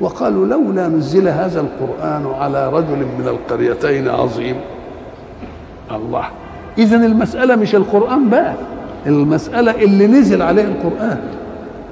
وقالوا 0.02 0.46
لولا 0.46 0.88
نزل 0.88 1.28
هذا 1.28 1.62
القرآن 1.62 2.26
على 2.40 2.70
رجل 2.70 2.98
من 3.20 3.28
القريتين 3.28 4.10
عظيم. 4.10 4.56
الله. 5.92 6.26
اذا 6.78 6.96
المسألة 6.96 7.56
مش 7.56 7.76
القرآن 7.76 8.30
بقى 8.30 8.54
المسألة 9.06 9.72
اللي 9.72 10.08
نزل 10.08 10.42
عليه 10.42 10.64
القرآن. 10.64 11.20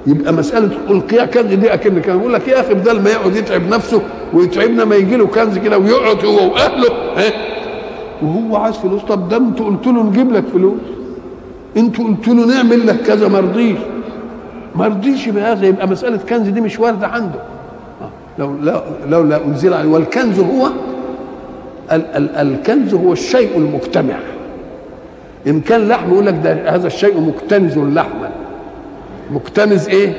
يبقى 0.06 0.32
مسألة 0.32 0.70
ألقيا 0.90 1.24
كنز 1.24 1.54
دي 1.54 1.74
أكن 1.74 2.00
كان 2.00 2.18
يقول 2.18 2.32
لك 2.32 2.48
يا 2.48 2.60
أخي 2.60 2.74
بدل 2.74 3.00
ما 3.02 3.10
يقعد 3.10 3.36
يتعب 3.36 3.68
نفسه 3.68 4.02
ويتعبنا 4.32 4.84
ما 4.84 4.96
يجي 4.96 5.16
له 5.16 5.26
كنز 5.26 5.58
كده 5.58 5.78
ويقعد 5.78 6.24
هو 6.24 6.52
وأهله 6.52 6.88
ها؟ 7.16 7.32
وهو 8.22 8.56
عايز 8.56 8.76
فلوس. 8.76 9.02
طب 9.02 9.28
ده 9.28 9.36
أنتوا 9.36 9.66
قلتوا 9.66 9.92
له 9.92 10.02
نجيب 10.02 10.32
لك 10.32 10.44
فلوس. 10.52 10.80
أنتوا 11.76 12.04
قلتوا 12.04 12.34
له 12.34 12.46
نعمل 12.46 12.86
لك 12.86 12.96
كذا 13.02 13.28
ما 13.28 13.40
رضيش. 13.40 13.78
ما 14.76 14.86
رضيش 14.86 15.28
بهذا. 15.28 15.66
يبقى 15.66 15.88
مسألة 15.88 16.16
كنز 16.16 16.48
دي 16.48 16.60
مش 16.60 16.80
واردة 16.80 17.06
عنده. 17.06 17.40
لو 18.38 18.56
لو 18.62 18.80
لولا 19.08 19.44
أنزل 19.44 19.74
عليه 19.74 19.88
والكنز 19.88 20.40
هو 20.40 20.66
ال 21.92 22.06
ال 22.16 22.36
الكنز 22.36 22.94
هو 22.94 23.12
الشيء 23.12 23.56
المجتمع. 23.56 24.18
إن 25.46 25.60
كان 25.60 25.88
لحم 25.88 26.12
يقول 26.12 26.26
لك 26.26 26.34
ده 26.44 26.74
هذا 26.74 26.86
الشيء 26.86 27.20
مكتنز 27.20 27.78
لحما. 27.78 28.30
مكتنز 29.30 29.88
إيه؟ 29.88 30.12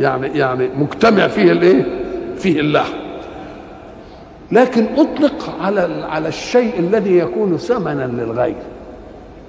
يعني 0.00 0.38
يعني 0.38 0.68
مجتمع 0.78 1.28
فيه 1.28 1.52
الإيه؟ 1.52 1.86
فيه 2.36 2.60
اللحم. 2.60 2.94
لكن 4.52 4.86
أطلق 4.96 5.56
على 5.60 6.04
على 6.08 6.28
الشيء 6.28 6.72
الذي 6.78 7.18
يكون 7.18 7.56
ثمنا 7.56 8.06
للغير 8.06 8.56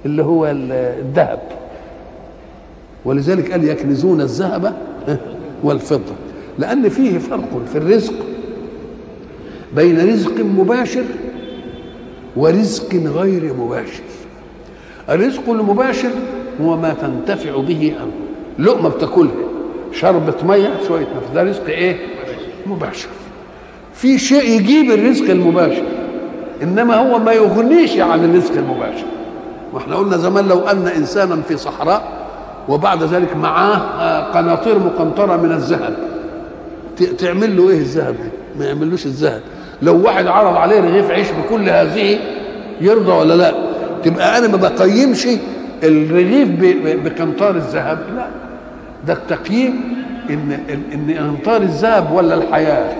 اللي 0.06 0.22
هو 0.22 0.46
الذهب. 0.46 1.40
ولذلك 3.04 3.52
قال 3.52 3.64
يكنزون 3.68 4.20
الذهب 4.20 4.74
والفضة. 5.62 6.12
لأن 6.60 6.88
فيه 6.88 7.18
فرق 7.18 7.62
في 7.72 7.78
الرزق 7.78 8.14
بين 9.76 10.08
رزق 10.12 10.32
مباشر 10.40 11.04
ورزق 12.36 12.94
غير 12.94 13.54
مباشر. 13.54 14.02
الرزق 15.10 15.50
المباشر 15.50 16.10
هو 16.62 16.76
ما 16.76 16.94
تنتفع 16.94 17.56
به 17.60 17.92
أنت. 18.02 18.68
لقمة 18.68 18.88
بتاكلها 18.88 19.32
شربة 19.92 20.34
مية 20.44 20.70
شوية 20.88 21.06
نفس 21.16 21.34
ده 21.34 21.42
رزق 21.42 21.66
إيه؟ 21.66 21.96
مباشر. 22.66 23.08
في 23.94 24.18
شيء 24.18 24.60
يجيب 24.60 24.90
الرزق 24.90 25.30
المباشر 25.30 25.84
إنما 26.62 26.94
هو 26.96 27.18
ما 27.18 27.32
يغنيش 27.32 27.98
عن 27.98 28.24
الرزق 28.24 28.52
المباشر. 28.52 29.06
وإحنا 29.72 29.96
قلنا 29.96 30.16
زمان 30.16 30.48
لو 30.48 30.58
أن 30.58 30.86
إنسانا 30.86 31.42
في 31.42 31.56
صحراء 31.56 32.26
وبعد 32.68 33.02
ذلك 33.02 33.36
معاه 33.36 34.20
قناطير 34.34 34.78
مقنطرة 34.78 35.36
من 35.36 35.52
الذهب. 35.52 36.09
تعمل 37.18 37.56
له 37.56 37.70
إيه 37.70 37.78
الذهب 37.78 38.16
ما 38.58 38.64
يعملوش 38.64 39.06
الذهب. 39.06 39.40
لو 39.82 40.02
واحد 40.02 40.26
عرض 40.26 40.56
عليه 40.56 40.80
رغيف 40.80 41.10
عيش 41.10 41.26
بكل 41.30 41.68
هذه 41.68 42.18
يرضى 42.80 43.12
ولا 43.12 43.34
لا؟ 43.34 43.54
تبقى 44.04 44.38
أنا 44.38 44.48
ما 44.48 44.56
بقيمش 44.56 45.26
الرغيف 45.82 46.48
بقنطار 47.04 47.56
الذهب. 47.56 47.98
لا. 48.16 48.26
ده 49.06 49.12
التقييم 49.12 49.80
إن 50.30 50.58
إن 50.92 51.14
قنطار 51.18 51.62
الذهب 51.62 52.12
ولا 52.12 52.34
الحياة. 52.34 52.96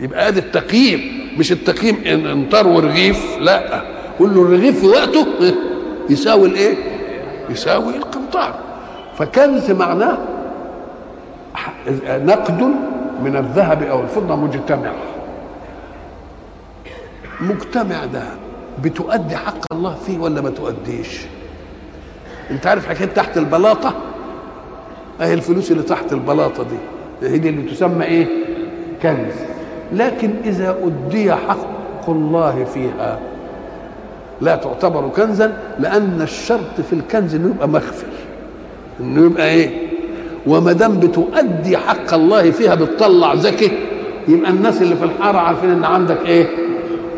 يبقى 0.00 0.28
ادي 0.28 0.38
التقييم 0.40 1.00
مش 1.38 1.52
التقييم 1.52 1.96
إن 2.06 2.26
قنطار 2.26 2.68
ورغيف 2.68 3.38
لا. 3.40 3.82
قول 4.18 4.34
له 4.34 4.42
الرغيف 4.42 4.80
في 4.80 4.86
وقته 4.86 5.26
يساوي 6.10 6.48
الإيه؟ 6.48 6.74
يساوي 7.50 7.96
القنطار 7.96 8.54
فكنز 9.18 9.70
معناه 9.70 10.18
نقد 12.08 12.62
من 13.24 13.36
الذهب 13.36 13.82
أو 13.82 14.00
الفضة 14.02 14.36
مجتمع. 14.36 14.92
مجتمع 17.40 18.04
ده 18.04 18.22
بتؤدي 18.82 19.36
حق 19.36 19.58
الله 19.72 19.94
فيه 19.94 20.18
ولا 20.18 20.40
ما 20.40 20.50
تؤديش؟ 20.50 21.20
أنت 22.50 22.66
عارف 22.66 22.88
حكاية 22.88 23.08
تحت 23.08 23.36
البلاطة؟ 23.38 23.94
أهي 25.20 25.34
الفلوس 25.34 25.70
اللي 25.72 25.82
تحت 25.82 26.12
البلاطة 26.12 26.62
دي. 26.62 27.28
هي 27.28 27.38
دي 27.38 27.48
اللي 27.48 27.70
تسمى 27.70 28.04
إيه؟ 28.04 28.26
كنز. 29.02 29.34
لكن 29.92 30.30
إذا 30.44 30.76
أدي 30.84 31.32
حق 31.34 32.10
الله 32.10 32.64
فيها 32.64 33.18
لا 34.40 34.56
تعتبر 34.56 35.08
كنزا 35.08 35.58
لأن 35.78 36.22
الشرط 36.22 36.80
في 36.90 36.92
الكنز 36.92 37.34
إنه 37.34 37.50
يبقى 37.54 37.68
مخفي 37.68 38.06
إنه 39.00 39.26
يبقى 39.26 39.48
إيه؟ 39.48 39.81
وما 40.46 40.72
دام 40.72 41.00
بتؤدي 41.00 41.76
حق 41.76 42.14
الله 42.14 42.50
فيها 42.50 42.74
بتطلع 42.74 43.34
زكي 43.34 43.70
يبقى 44.28 44.50
الناس 44.50 44.82
اللي 44.82 44.96
في 44.96 45.04
الحارة 45.04 45.38
عارفين 45.38 45.70
إن 45.70 45.84
عندك 45.84 46.18
إيه؟ 46.26 46.46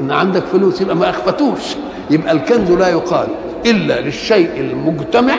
إن 0.01 0.11
عندك 0.11 0.43
فلوس 0.43 0.81
يبقى 0.81 0.97
ما 0.97 1.11
أخفتوش. 1.11 1.77
يبقى 2.11 2.33
الكنز 2.33 2.71
لا 2.73 2.89
يقال 2.89 3.27
إلا 3.67 4.01
للشيء 4.01 4.51
المجتمع 4.57 5.35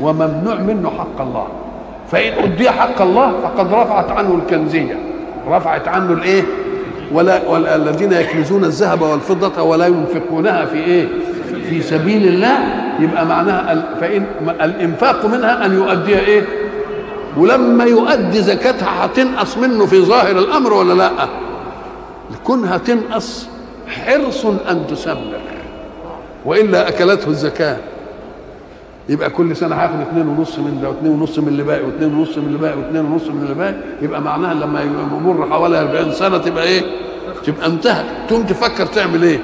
وممنوع 0.00 0.54
منه 0.54 0.90
حق 0.98 1.20
الله. 1.20 1.46
فإن 2.12 2.32
أدي 2.44 2.70
حق 2.70 3.02
الله 3.02 3.32
فقد 3.42 3.72
رفعت 3.74 4.10
عنه 4.10 4.34
الكنزية. 4.44 4.98
رفعت 5.48 5.88
عنه 5.88 6.12
الإيه؟ 6.12 6.42
ولا, 7.12 7.48
ولا 7.48 7.76
الذين 7.76 8.12
يكنزون 8.12 8.64
الذهب 8.64 9.02
والفضة 9.02 9.62
ولا 9.62 9.86
ينفقونها 9.86 10.64
في 10.64 10.76
إيه؟ 10.78 11.08
في 11.68 11.82
سبيل 11.82 12.28
الله 12.28 12.58
يبقى 13.00 13.26
معناها 13.26 13.84
فإن 14.00 14.24
الإنفاق 14.62 15.26
منها 15.26 15.66
أن 15.66 15.74
يؤدي 15.74 16.18
إيه؟ 16.18 16.42
ولما 17.36 17.84
يؤدي 17.84 18.42
زكاتها 18.42 19.04
هتنقص 19.04 19.58
منه 19.58 19.86
في 19.86 20.00
ظاهر 20.02 20.38
الأمر 20.38 20.72
ولا 20.72 20.92
لأ 20.94 21.28
كونها 22.44 22.78
تنقص 22.78 23.46
حرص 23.88 24.46
أن 24.46 24.86
تسمر 24.90 25.40
وإلا 26.44 26.88
أكلته 26.88 27.28
الزكاة 27.28 27.76
يبقى 29.08 29.30
كل 29.30 29.56
سنة 29.56 29.76
هاخد 29.76 30.00
اتنين 30.00 30.28
ونص 30.28 30.58
من 30.58 30.78
ده 30.82 30.88
واتنين 30.88 31.12
ونص 31.12 31.38
من 31.38 31.48
اللي 31.48 31.62
باقي 31.62 31.82
واتنين 31.84 32.14
ونص 32.14 32.38
من 32.38 32.46
اللي 32.46 32.58
باقي 32.58 32.76
واتنين 32.78 33.04
ونص 33.04 33.22
من 33.28 33.42
اللي 33.42 33.54
باقي 33.54 33.74
يبقى 34.02 34.20
معناها 34.22 34.54
لما 34.54 34.82
يمر 34.82 35.46
حوالي 35.50 35.80
40 35.80 36.12
سنة 36.12 36.38
تبقى 36.38 36.64
إيه؟ 36.64 36.82
تبقى 37.46 37.66
انتهت 37.66 38.04
تقوم 38.28 38.42
تفكر 38.42 38.86
تعمل 38.86 39.22
إيه؟ 39.22 39.38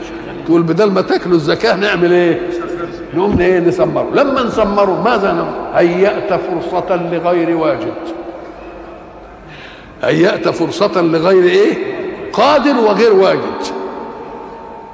تقول 0.47 0.63
بدل 0.63 0.91
ما 0.91 1.01
تاكلوا 1.01 1.37
الزكاة 1.37 1.77
نعمل 1.77 2.13
إيه؟ 2.13 2.41
نقوم 3.15 3.41
إيه 3.41 3.59
نسمره 3.61 4.09
لما 4.15 4.43
نسمره 4.43 5.03
ماذا 5.05 5.33
نعمل؟ 5.33 5.51
هيأت 5.75 6.33
فرصة 6.41 6.97
لغير 6.97 7.57
واجد. 7.57 7.95
هيأت 10.03 10.49
فرصة 10.49 11.01
لغير 11.01 11.45
إيه؟ 11.45 11.75
قادر 12.33 12.77
وغير 12.81 13.13
واجد. 13.15 13.77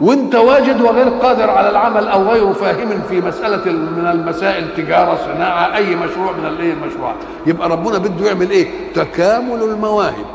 وانت 0.00 0.34
واجد 0.34 0.80
وغير 0.80 1.08
قادر 1.08 1.50
على 1.50 1.70
العمل 1.70 2.08
أو 2.08 2.22
غير 2.22 2.52
فاهم 2.52 3.02
في 3.08 3.20
مسألة 3.20 3.72
من 3.72 4.06
المسائل 4.12 4.74
تجارة 4.76 5.18
صناعة 5.34 5.76
أي 5.76 5.96
مشروع 5.96 6.32
من 6.32 6.46
الايه 6.46 6.72
المشروعات 6.72 7.16
يبقى 7.46 7.68
ربنا 7.68 7.98
بده 7.98 8.26
يعمل 8.26 8.50
إيه؟ 8.50 8.66
تكامل 8.94 9.62
المواهب. 9.62 10.26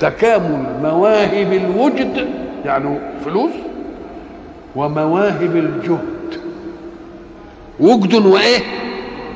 تكامل 0.00 0.64
مواهب 0.82 1.52
الوجد 1.52 2.28
يعني 2.64 2.98
فلوس 3.24 3.50
ومواهب 4.76 5.56
الجهد. 5.56 6.04
وجد 7.80 8.26
وإيه؟ 8.26 8.58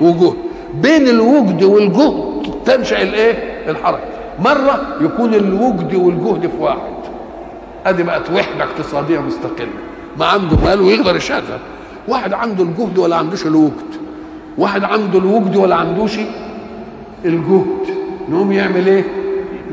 وجهد 0.01 0.37
بين 0.75 1.09
الوجد 1.09 1.63
والجهد 1.63 2.43
تنشأ 2.65 3.03
الإيه؟ 3.03 3.33
الحركة. 3.71 4.05
مرة 4.45 4.81
يكون 5.01 5.35
الوجد 5.35 5.95
والجهد 5.95 6.51
في 6.51 6.63
واحد. 6.63 6.97
أدي 7.87 8.03
بقت 8.03 8.31
وحده 8.31 8.65
اقتصاديه 8.65 9.19
مستقله 9.19 9.69
ما 10.19 10.27
عنده 10.27 10.57
مال 10.65 10.81
ويقدر 10.81 11.17
يشغل. 11.17 11.43
واحد 12.09 12.33
عنده 12.33 12.65
الجهد 12.65 12.99
ولا 12.99 13.17
عندوش 13.17 13.47
الوجد. 13.47 13.97
واحد 14.59 14.85
عنده 14.85 15.19
الوجد 15.19 15.57
ولا 15.57 15.77
عندوش 15.77 16.17
الجهد. 17.25 17.67
نقوم 18.29 18.53
يعمل 18.53 18.87
إيه؟ 18.87 19.05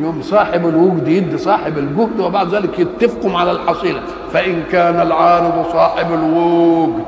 يوم 0.02 0.22
صاحب 0.22 0.68
الوجد 0.68 1.08
يدي 1.08 1.38
صاحب 1.38 1.78
الجهد 1.78 2.20
وبعد 2.20 2.56
ذلك 2.56 2.80
يتفقوا 2.80 3.40
على 3.40 3.52
الحصيلة. 3.52 4.02
فإن 4.34 4.64
كان 4.72 5.02
العارض 5.02 5.66
صاحب 5.72 6.14
الوجد. 6.14 7.04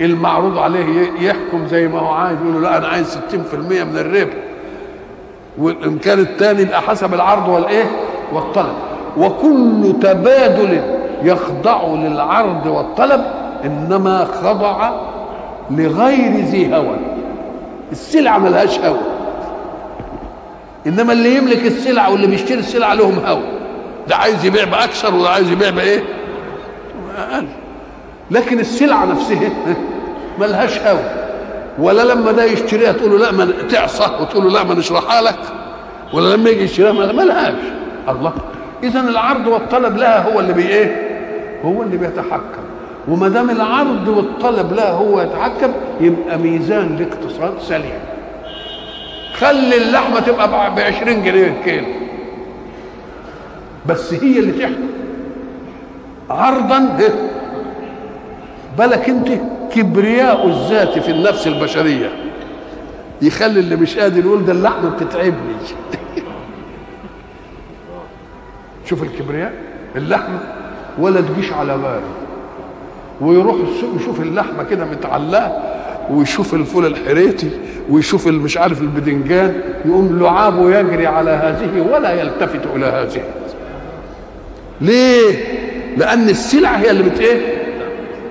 المعروض 0.00 0.58
عليه 0.58 1.10
يحكم 1.20 1.66
زي 1.66 1.88
ما 1.88 1.98
هو 1.98 2.06
عايز 2.12 2.38
يقول 2.42 2.54
له 2.54 2.60
لا 2.60 2.76
أنا 2.78 2.86
عايز 2.88 3.18
60% 3.30 3.34
من 3.84 3.98
الربح. 3.98 4.34
وان 5.58 5.98
كان 5.98 6.18
الثاني 6.20 6.62
يبقى 6.62 6.82
حسب 6.82 7.14
العرض 7.14 7.48
والايه 7.48 7.84
والطلب. 8.32 8.74
وكل 9.16 9.94
تبادل 10.02 10.80
يخضع 11.22 11.86
للعرض 11.86 12.66
والطلب 12.66 13.24
إنما 13.64 14.24
خضع 14.24 14.92
لغير 15.70 16.32
ذي 16.44 16.76
هوى. 16.76 16.96
السلعه 17.92 18.38
ملهاش 18.38 18.80
هوى. 18.80 19.00
إنما 20.86 21.12
اللي 21.12 21.36
يملك 21.36 21.66
السلعه 21.66 22.12
واللي 22.12 22.26
بيشتري 22.26 22.58
السلعه 22.58 22.94
لهم 22.94 23.18
هوى. 23.26 23.42
ده 24.08 24.16
عايز 24.16 24.44
يبيع 24.44 24.64
بأكثر 24.64 25.14
وده 25.14 25.28
عايز 25.30 25.50
يبيع 25.50 25.70
بإيه؟ 25.70 26.02
أقل 27.18 27.46
لكن 28.30 28.60
السلعة 28.60 29.04
نفسها 29.04 29.50
ملهاش 30.40 30.78
هوى 30.78 31.00
ولا 31.78 32.02
لما 32.02 32.32
ده 32.32 32.44
يشتريها 32.44 32.92
تقول 32.92 33.10
له 33.10 33.18
لا 33.18 33.32
ما 33.32 33.52
تعصى 33.70 34.04
وتقول 34.20 34.44
له 34.44 34.50
لا 34.50 34.64
ما 34.64 34.74
نشرحها 34.74 35.22
لك. 35.22 35.38
ولا 36.12 36.36
لما 36.36 36.50
يجي 36.50 36.62
يشتريها 36.62 36.92
ما 36.92 37.22
لهاش 37.22 37.54
الله. 38.08 38.32
إذا 38.82 39.00
العرض 39.00 39.46
والطلب 39.46 39.96
لها 39.96 40.32
هو 40.32 40.40
اللي 40.40 40.52
بي 40.52 40.68
إيه؟ 40.68 41.08
هو 41.64 41.82
اللي 41.82 41.96
بيتحكم. 41.96 42.62
وما 43.08 43.28
دام 43.28 43.50
العرض 43.50 44.08
والطلب 44.08 44.72
لها 44.72 44.90
هو 44.90 45.20
يتحكم 45.20 45.72
يبقى 46.00 46.38
ميزان 46.38 46.96
الاقتصاد 47.00 47.54
سليم. 47.60 48.00
خلي 49.38 49.76
اللحمة 49.76 50.20
تبقى 50.20 50.74
ب 50.74 50.78
20 50.78 51.22
جنيه 51.22 51.46
الكيلو 51.46 51.86
بس 53.86 54.14
هي 54.14 54.38
اللي 54.38 54.52
تحكم. 54.52 54.88
عرضا 56.30 56.78
بالك 58.78 59.08
انت 59.08 59.28
كبرياء 59.74 60.46
الذات 60.46 60.98
في 60.98 61.10
النفس 61.10 61.46
البشرية. 61.46 62.10
يخلي 63.22 63.60
اللي 63.60 63.76
مش 63.76 63.98
قادر 63.98 64.24
يقول 64.24 64.44
ده 64.44 64.52
اللحمة 64.52 64.88
بتتعبني. 64.88 65.54
شوف 68.88 69.02
الكبرياء 69.02 69.52
اللحمة 69.96 70.38
ولا 70.98 71.20
تجيش 71.20 71.52
على 71.52 71.78
باله. 71.78 72.24
ويروح 73.20 73.54
السوق 73.54 73.90
يشوف 74.00 74.20
اللحمة 74.20 74.62
كده 74.62 74.84
متعلقة 74.84 75.62
ويشوف 76.10 76.54
الفول 76.54 76.86
الحريتي 76.86 77.50
ويشوف 77.90 78.26
مش 78.26 78.56
عارف 78.56 78.80
البدنجان 78.80 79.60
يقوم 79.84 80.18
لعابه 80.22 80.78
يجري 80.78 81.06
على 81.06 81.30
هذه 81.30 81.80
ولا 81.92 82.12
يلتفت 82.12 82.60
إلى 82.76 82.86
هذه. 82.86 83.22
ليه؟ 84.80 85.44
لأن 85.96 86.28
السلعة 86.28 86.76
هي 86.76 86.90
اللي 86.90 87.02
بت 87.02 87.20
إيه؟ 87.20 87.63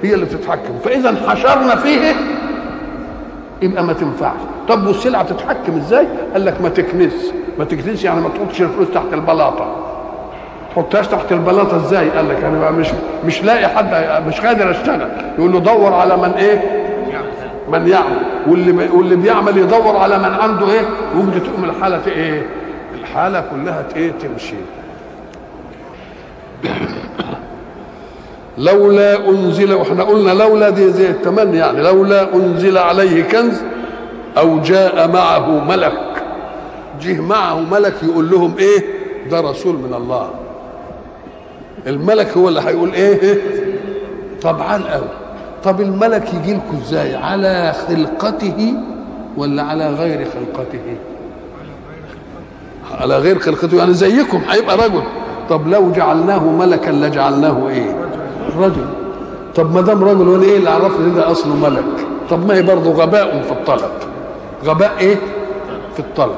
هي 0.04 0.14
اللي 0.14 0.26
بتتحكم. 0.26 0.80
فإذا 0.84 1.16
حشرنا 1.28 1.76
فيه 1.76 2.14
يبقى 3.62 3.84
ما 3.84 3.94
تنفعش. 3.94 4.40
طب 4.68 4.88
والسلعة 4.88 5.24
تتحكم 5.24 5.78
إزاي؟ 5.78 6.08
قال 6.34 6.46
لك 6.46 6.62
ما 6.62 6.70
تكنس. 6.70 7.34
ما 7.60 7.66
تكنس 7.66 8.04
يعني 8.04 8.22
ما 8.22 8.30
تحطش 8.30 8.62
الفلوس 8.62 8.88
تحت 8.94 9.14
البلاطة. 9.14 9.76
تحطهاش 10.76 11.08
تحت 11.08 11.32
البلاطة 11.32 11.78
إزاي؟ 11.78 12.10
قال 12.10 12.30
لك 12.30 12.44
أنا 12.44 12.60
بقى 12.60 12.74
مش 12.74 12.88
مش 13.26 13.44
لاقي 13.44 13.68
حد 13.68 14.22
مش 14.28 14.42
قادر 14.42 14.72
أشتغل. 14.72 15.08
يقول 15.38 15.52
له 15.54 15.60
دور 15.60 15.94
على 15.94 16.18
من 16.18 16.32
إيه؟ 16.38 16.84
من 17.70 17.88
يعمل. 17.88 18.18
واللي 18.48 18.88
واللي 18.94 19.16
بيعمل 19.16 19.58
يدور 19.58 19.98
على 19.98 20.18
من 20.18 20.34
عنده 20.42 20.72
إيه؟ 20.72 20.82
وجد 21.18 21.44
تقوم 21.44 21.64
الحالة 21.64 22.02
إيه؟ 22.08 22.46
الحالة 23.00 23.44
كلها 23.52 23.86
إيه؟ 23.96 24.12
تمشي. 24.12 24.56
لولا 28.58 29.30
أنزل 29.30 29.74
وإحنا 29.74 30.04
قلنا 30.04 30.32
لولا 30.32 30.70
دي 30.70 30.90
زي 30.92 31.10
التمني 31.10 31.58
يعني 31.58 31.82
لولا 31.82 32.36
أنزل 32.36 32.78
عليه 32.78 33.24
كنز 33.24 33.62
أو 34.38 34.60
جاء 34.60 35.08
معه 35.12 35.64
ملك. 35.66 36.00
جه 37.02 37.22
معه 37.22 37.60
ملك 37.60 37.94
يقول 38.04 38.30
لهم 38.30 38.54
إيه؟ 38.60 38.84
ده 39.32 39.42
رسول 39.42 39.76
من 39.76 39.94
الله. 39.94 40.30
الملك 41.88 42.38
هو 42.38 42.48
اللي 42.50 42.62
هيقول 42.62 42.94
إيه؟ 42.94 43.42
طب 44.42 44.62
عال 44.62 44.88
قوي 44.88 45.08
طب 45.64 45.82
الملك 45.82 46.34
يجي 46.34 46.54
لكم 46.54 46.78
إزاي؟ 46.86 47.16
على 47.16 47.74
خلقته 47.88 48.74
ولا 49.38 49.64
على 49.64 49.90
غير 49.90 50.18
خلقته؟ 50.34 50.96
على 53.02 53.18
غير 53.18 53.40
خلقته 53.40 53.78
يعني 53.78 53.94
زيكم 53.94 54.42
هيبقى 54.50 54.78
رجل. 54.78 55.04
طب 55.50 55.68
لو 55.68 55.92
جعلناه 55.92 56.44
ملكا 56.50 56.90
لجعلناه 56.92 57.70
إيه؟ 57.70 58.03
رجل. 58.60 58.86
طب 59.56 59.76
ما 59.76 59.82
دام 59.82 60.04
رجل 60.04 60.28
وأنا 60.28 60.44
إيه 60.44 60.58
اللي 60.58 60.70
عرفني 60.70 61.10
ده 61.10 61.32
اصله 61.32 61.56
ملك؟ 61.56 62.08
طب 62.30 62.48
ما 62.48 62.54
هي 62.54 62.62
برضه 62.62 62.92
غباء 62.92 63.42
في 63.42 63.52
الطلب. 63.52 63.92
غباء 64.66 64.92
إيه؟ 65.00 65.16
في 65.94 66.00
الطلب. 66.00 66.36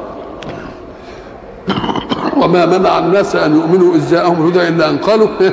وما 2.44 2.66
منع 2.66 2.98
الناس 3.00 3.36
أن 3.36 3.56
يؤمنوا 3.56 3.96
إذ 3.96 4.12
جاءهم 4.12 4.42
الهدى 4.48 4.68
إلا 4.68 4.90
أن 4.90 4.98
قالوا 4.98 5.28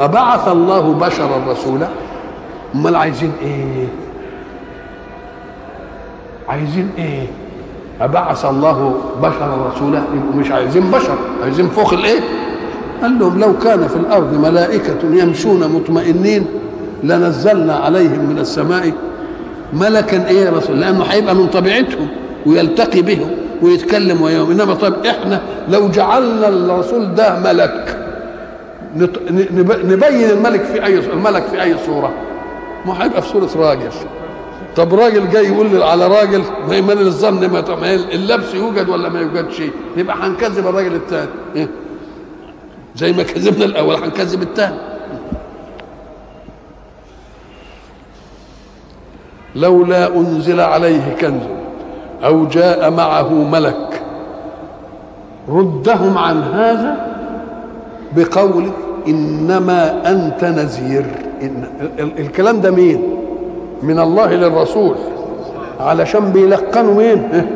أبعث 0.00 0.48
الله 0.48 0.92
بشرا 0.92 1.40
رسولا. 1.48 1.88
أمال 2.74 2.96
عايزين 2.96 3.32
إيه؟ 3.42 3.88
عايزين 6.48 6.90
إيه؟ 6.98 7.26
أبعث 8.00 8.44
الله 8.44 9.00
بشرا 9.22 9.70
رسولا. 9.74 10.02
يبقوا 10.14 10.40
مش 10.40 10.50
عايزين 10.50 10.90
بشر 10.90 11.16
عايزين 11.42 11.68
فوق 11.68 11.92
الايه؟ 11.92 12.20
قال 13.02 13.18
لهم 13.18 13.40
لو 13.40 13.58
كان 13.58 13.88
في 13.88 13.96
الأرض 13.96 14.40
ملائكة 14.46 14.96
يمشون 15.12 15.68
مطمئنين 15.68 16.46
لنزلنا 17.04 17.74
عليهم 17.74 18.30
من 18.30 18.38
السماء 18.38 18.92
ملكا 19.72 20.28
إيه 20.28 20.40
يا 20.44 20.50
رسول 20.50 20.80
لأنه 20.80 21.04
هيبقى 21.04 21.34
من 21.34 21.46
طبيعتهم 21.46 22.08
ويلتقي 22.46 23.02
بهم 23.02 23.30
ويتكلم 23.62 24.22
وياهم 24.22 24.50
إنما 24.50 24.74
طب 24.74 24.94
إحنا 25.06 25.40
لو 25.68 25.88
جعلنا 25.88 26.48
الرسول 26.48 27.14
ده 27.14 27.38
ملك 27.38 27.98
نبين 29.84 30.30
الملك 30.30 30.62
في 30.64 30.84
أي 30.84 30.98
الملك 30.98 31.42
في 31.42 31.62
أي 31.62 31.74
صورة. 31.86 32.12
ما 32.86 33.04
هيبقى 33.04 33.22
في 33.22 33.28
صورة 33.28 33.48
راجل. 33.56 33.88
طب 34.76 34.94
راجل 34.94 35.28
جاي 35.30 35.46
يقول 35.46 35.70
لي 35.70 35.84
على 35.84 36.06
راجل 36.06 36.42
ما 36.68 36.80
من 36.80 36.98
الظن 36.98 37.46
ما 37.50 37.94
اللبس 37.94 38.54
يوجد 38.54 38.88
ولا 38.88 39.08
ما 39.08 39.20
يوجدش؟ 39.20 39.62
يبقى 39.96 40.16
هنكذب 40.20 40.66
الراجل 40.66 40.94
الثاني 40.94 41.28
إيه؟ 41.56 41.68
زي 42.96 43.12
ما 43.12 43.22
كذبنا 43.22 43.64
الأول 43.64 43.94
هنكذب 43.96 44.42
الثاني 44.42 44.76
لولا 49.54 50.16
أنزل 50.16 50.60
عليه 50.60 51.14
كنز 51.20 51.42
أو 52.24 52.46
جاء 52.46 52.90
معه 52.90 53.32
ملك 53.32 54.02
ردهم 55.48 56.18
عن 56.18 56.42
هذا 56.42 57.06
بقول 58.16 58.70
إنما 59.08 60.10
أنت 60.10 60.44
نذير. 60.44 61.04
إن 61.42 61.64
الكلام 62.18 62.60
ده 62.60 62.70
مين؟ 62.70 63.02
من 63.82 63.98
الله 63.98 64.34
للرسول. 64.34 64.94
علشان 65.80 66.32
بيلقنوا 66.32 66.94
مين؟ 66.94 67.46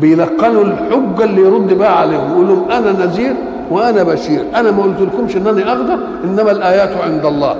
بيلقنوا 0.00 0.64
الحجة 0.64 1.24
اللي 1.24 1.40
يرد 1.40 1.72
بقى 1.72 2.00
عليهم. 2.00 2.32
يقول 2.32 2.48
لهم 2.48 2.70
أنا 2.70 2.92
نذير 2.92 3.34
وأنا 3.70 4.02
بشير. 4.02 4.44
أنا 4.54 4.70
ما 4.70 4.82
قلت 4.82 5.00
لكمش 5.00 5.36
انني 5.36 5.68
أقدر 5.68 5.98
إنما 6.24 6.50
الآيات 6.50 6.90
عند 7.04 7.26
الله. 7.26 7.56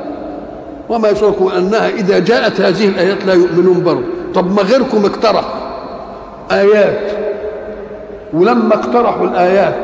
وما 0.89 1.09
يشركوا 1.09 1.59
أنها 1.59 1.89
إذا 1.89 2.19
جاءت 2.19 2.61
هذه 2.61 2.89
الآيات 2.89 3.25
لا 3.25 3.35
يؤمنون 3.35 3.83
برضه 3.85 4.05
طب 4.35 4.53
ما 4.53 4.63
غيركم 4.63 5.05
اقترح 5.05 5.45
آيات. 6.53 7.13
ولما 8.33 8.75
اقترحوا 8.75 9.27
الآيات 9.27 9.75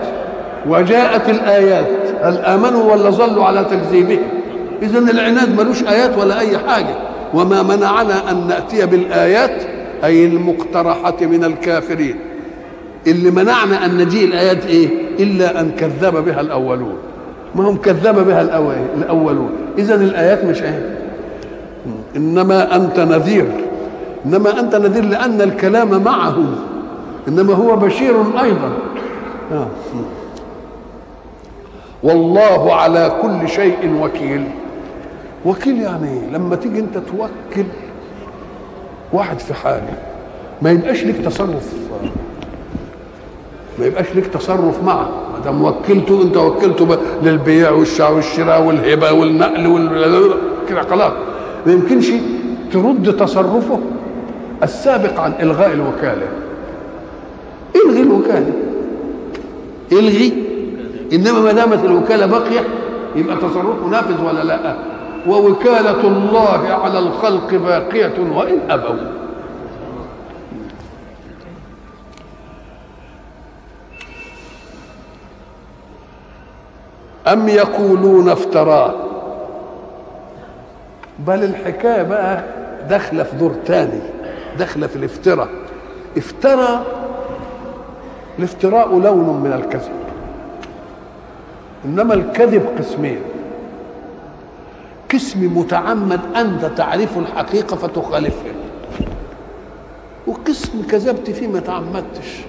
وجاءت 0.68 1.28
الآيات 1.28 1.86
هل 2.22 2.36
آمنوا 2.36 2.92
ولا 2.92 3.10
ظلوا 3.10 3.44
على 3.44 3.64
تكذيبهم؟ 3.64 4.22
اذا 4.82 4.98
العناد 4.98 5.60
ملوش 5.60 5.84
آيات 5.84 6.18
ولا 6.18 6.40
أي 6.40 6.58
حاجة. 6.58 6.94
وما 7.34 7.62
منعنا 7.62 8.30
أن 8.30 8.46
نأتي 8.46 8.86
بالآيات 8.86 9.62
أي 10.04 10.24
المقترحة 10.24 11.16
من 11.20 11.44
الكافرين. 11.44 12.16
اللي 13.06 13.30
منعنا 13.30 13.84
أن 13.84 13.98
نجيء 13.98 14.28
الآيات 14.28 14.66
إيه؟ 14.66 14.88
إلا 15.18 15.60
أن 15.60 15.70
كذب 15.70 16.24
بها 16.24 16.40
الأولون. 16.40 16.96
ما 17.54 17.68
هم 17.68 17.76
كذب 17.76 18.26
بها 18.26 18.42
الأولون. 18.96 19.50
اذا 19.78 19.94
الآيات 19.94 20.44
مش 20.44 20.62
إيه 20.62 20.98
إنما 22.16 22.76
أنت 22.76 23.00
نذير. 23.00 23.46
إنما 24.26 24.60
أنت 24.60 24.74
نذير 24.74 25.04
لأن 25.04 25.40
الكلام 25.40 26.02
معه. 26.02 26.36
إنما 27.28 27.54
هو 27.54 27.76
بشير 27.76 28.14
أيضا. 28.42 28.72
آه. 29.52 29.66
والله 32.02 32.74
على 32.74 33.12
كل 33.22 33.48
شيء 33.48 34.00
وكيل. 34.02 34.44
وكيل 35.44 35.82
يعني 35.82 36.20
لما 36.32 36.56
تيجي 36.56 36.80
أنت 36.80 36.98
توكل 36.98 37.66
واحد 39.12 39.38
في 39.38 39.54
حاله 39.54 39.98
ما 40.62 40.70
يبقاش 40.70 41.04
لك 41.04 41.16
تصرف. 41.24 41.72
ما 43.78 43.86
يبقاش 43.86 44.06
لك 44.16 44.26
تصرف 44.26 44.82
معه. 44.84 45.08
ما 45.32 45.44
دام 45.44 45.64
وكلته 45.64 46.22
انت 46.22 46.36
وكلته 46.36 46.96
للبيع 47.22 47.70
والشراء 47.70 48.62
والهبة 48.62 49.12
والنقل 49.12 49.66
وال 49.66 50.34
كده 50.68 50.82
خلاص. 50.82 51.12
ما 51.66 51.72
يمكنش 51.72 52.10
ترد 52.72 53.16
تصرفه 53.16 53.78
السابق 54.62 55.20
عن 55.20 55.32
إلغاء 55.42 55.72
الوكالة. 55.72 56.28
إلغي 57.76 58.00
الوكالة. 58.00 58.52
إلغي. 59.92 60.32
إنما 61.12 61.40
ما 61.40 61.52
دامت 61.52 61.84
الوكالة 61.84 62.26
باقية 62.26 62.60
يبقى 63.16 63.36
تصرفه 63.36 63.86
نافذ 63.90 64.24
ولا 64.24 64.44
لا؟ 64.44 64.74
ووكالة 65.28 66.00
الله 66.00 66.68
على 66.84 66.98
الخلق 66.98 67.54
باقية 67.54 68.12
وإن 68.36 68.58
أبوا. 68.70 69.23
أم 77.26 77.48
يقولون 77.48 78.28
افتراه؟ 78.28 78.94
بل 81.18 81.44
الحكاية 81.44 82.02
بقى 82.02 82.44
داخلة 82.88 83.22
في 83.22 83.36
دور 83.36 83.54
تاني 83.66 84.00
داخلة 84.58 84.86
في 84.86 84.96
الافتراء. 84.96 85.48
افترى 86.16 86.82
الافتراء 88.38 88.98
لون 88.98 89.40
من 89.40 89.52
الكذب. 89.52 89.92
إنما 91.84 92.14
الكذب 92.14 92.66
قسمين. 92.78 93.20
قسم 95.12 95.58
متعمد 95.58 96.20
أنت 96.36 96.64
تعرف 96.64 97.18
الحقيقة 97.18 97.76
فتخالفها 97.76 98.52
وقسم 100.26 100.82
كذبت 100.90 101.30
فيه 101.30 101.46
ما 101.48 101.60
تعمدتش. 101.60 102.40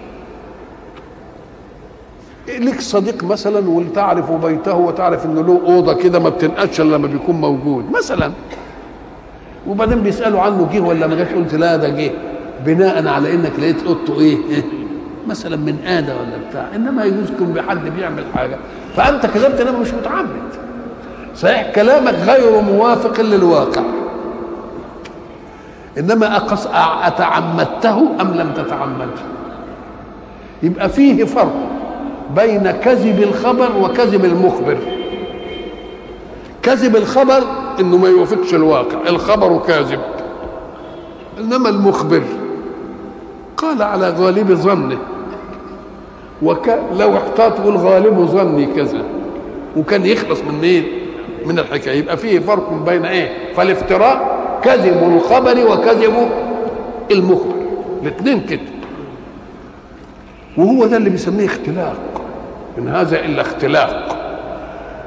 لك 2.47 2.81
صديق 2.81 3.23
مثلا 3.23 3.69
وتعرف 3.69 4.31
بيته 4.31 4.75
وتعرف 4.75 5.25
إنه 5.25 5.41
له 5.41 5.61
أوضة 5.65 5.93
كده 5.93 6.19
ما 6.19 6.29
بتنقش 6.29 6.81
إلا 6.81 6.95
لما 6.95 7.07
بيكون 7.07 7.35
موجود 7.41 7.91
مثلا. 7.91 8.31
وبعدين 9.67 10.01
بيسألوا 10.01 10.41
عنه 10.41 10.69
جه 10.73 10.79
ولا 10.79 11.07
ما 11.07 11.15
جاش 11.15 11.27
قلت 11.27 11.55
لا 11.55 11.75
ده 11.75 11.89
جه 11.89 12.11
بناء 12.65 13.07
على 13.07 13.33
إنك 13.33 13.51
لقيت 13.59 13.83
أوضته 13.83 14.19
إيه, 14.19 14.37
إيه؟ 14.49 14.63
مثلا 15.27 15.55
من 15.57 15.77
آدة 15.85 16.13
ولا 16.15 16.49
بتاع. 16.49 16.67
إنما 16.75 17.03
يجوز 17.03 17.31
يكون 17.31 17.47
بحد 17.53 17.89
بيعمل 17.97 18.23
حاجة. 18.35 18.57
فأنت 18.95 19.25
كذبت 19.25 19.61
انما 19.61 19.79
مش 19.79 19.93
متعمد 19.93 20.29
صحيح 21.35 21.71
كلامك 21.75 22.13
غير 22.13 22.61
موافق 22.61 23.21
للواقع. 23.21 23.81
إنما 25.97 26.37
أتعمدته 27.07 28.21
أم 28.21 28.33
لم 28.33 28.51
تتعمده 28.53 29.05
يبقى 30.63 30.89
فيه 30.89 31.23
فرق. 31.23 31.64
بين 32.35 32.71
كذب 32.71 33.23
الخبر 33.23 33.69
وكذب 33.81 34.25
المخبر. 34.25 34.77
كذب 36.63 36.95
الخبر 36.95 37.43
إنه 37.79 37.97
ما 37.97 38.07
يوافقش 38.09 38.53
الواقع 38.53 38.97
الخبر 39.09 39.59
كاذب 39.67 39.99
إنما 41.39 41.69
المخبر. 41.69 42.21
قال 43.57 43.81
على 43.81 44.09
غالب 44.09 44.51
ظنه 44.53 44.97
وك... 46.43 46.69
لو 46.99 47.17
احتاط 47.17 47.59
يقول 47.59 47.75
غالب 47.77 48.19
ظني 48.19 48.65
كذا. 48.65 49.03
وكان 49.77 50.05
يخلص 50.05 50.41
من 50.41 50.59
إيه 50.63 50.83
من 51.45 51.59
الحكاية. 51.59 51.99
يبقى 51.99 52.17
فيه 52.17 52.39
فرق 52.39 52.73
بين 52.85 53.05
إيه؟ 53.05 53.53
فالافتراء 53.53 54.35
كذب 54.63 55.13
الخبر 55.15 55.71
وكذب 55.71 56.29
المخبر. 57.11 57.55
الاثنين 58.01 58.41
كده. 58.41 58.59
وهو 60.57 60.85
ده 60.85 60.97
اللي 60.97 61.09
بيسميه 61.09 61.45
اختلاق. 61.45 62.14
إن 62.77 62.87
هذا 62.87 63.19
إلا 63.19 63.41
اختلاق. 63.41 64.17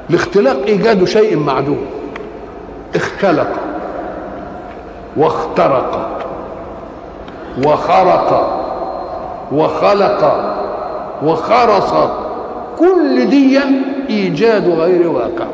الاختلاق 0.09 0.57
إيجاد 0.65 1.03
شيء 1.03 1.37
معدوم. 1.37 1.85
اختلق. 2.95 3.47
واخترق. 5.17 6.09
وخرق. 7.65 8.59
وخلق. 9.51 10.55
وخرص. 11.23 11.93
كل 12.79 13.29
دي 13.29 13.59
إيجاد 14.09 14.69
غير 14.69 15.07
واقع. 15.07 15.45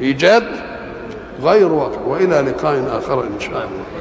إيجاد 0.00 0.44
غير 1.42 1.72
واقع. 1.72 2.00
وإلى 2.06 2.40
لقاء 2.40 2.84
آخر 2.98 3.20
إن 3.20 3.40
شاء 3.40 3.50
الله. 3.50 3.93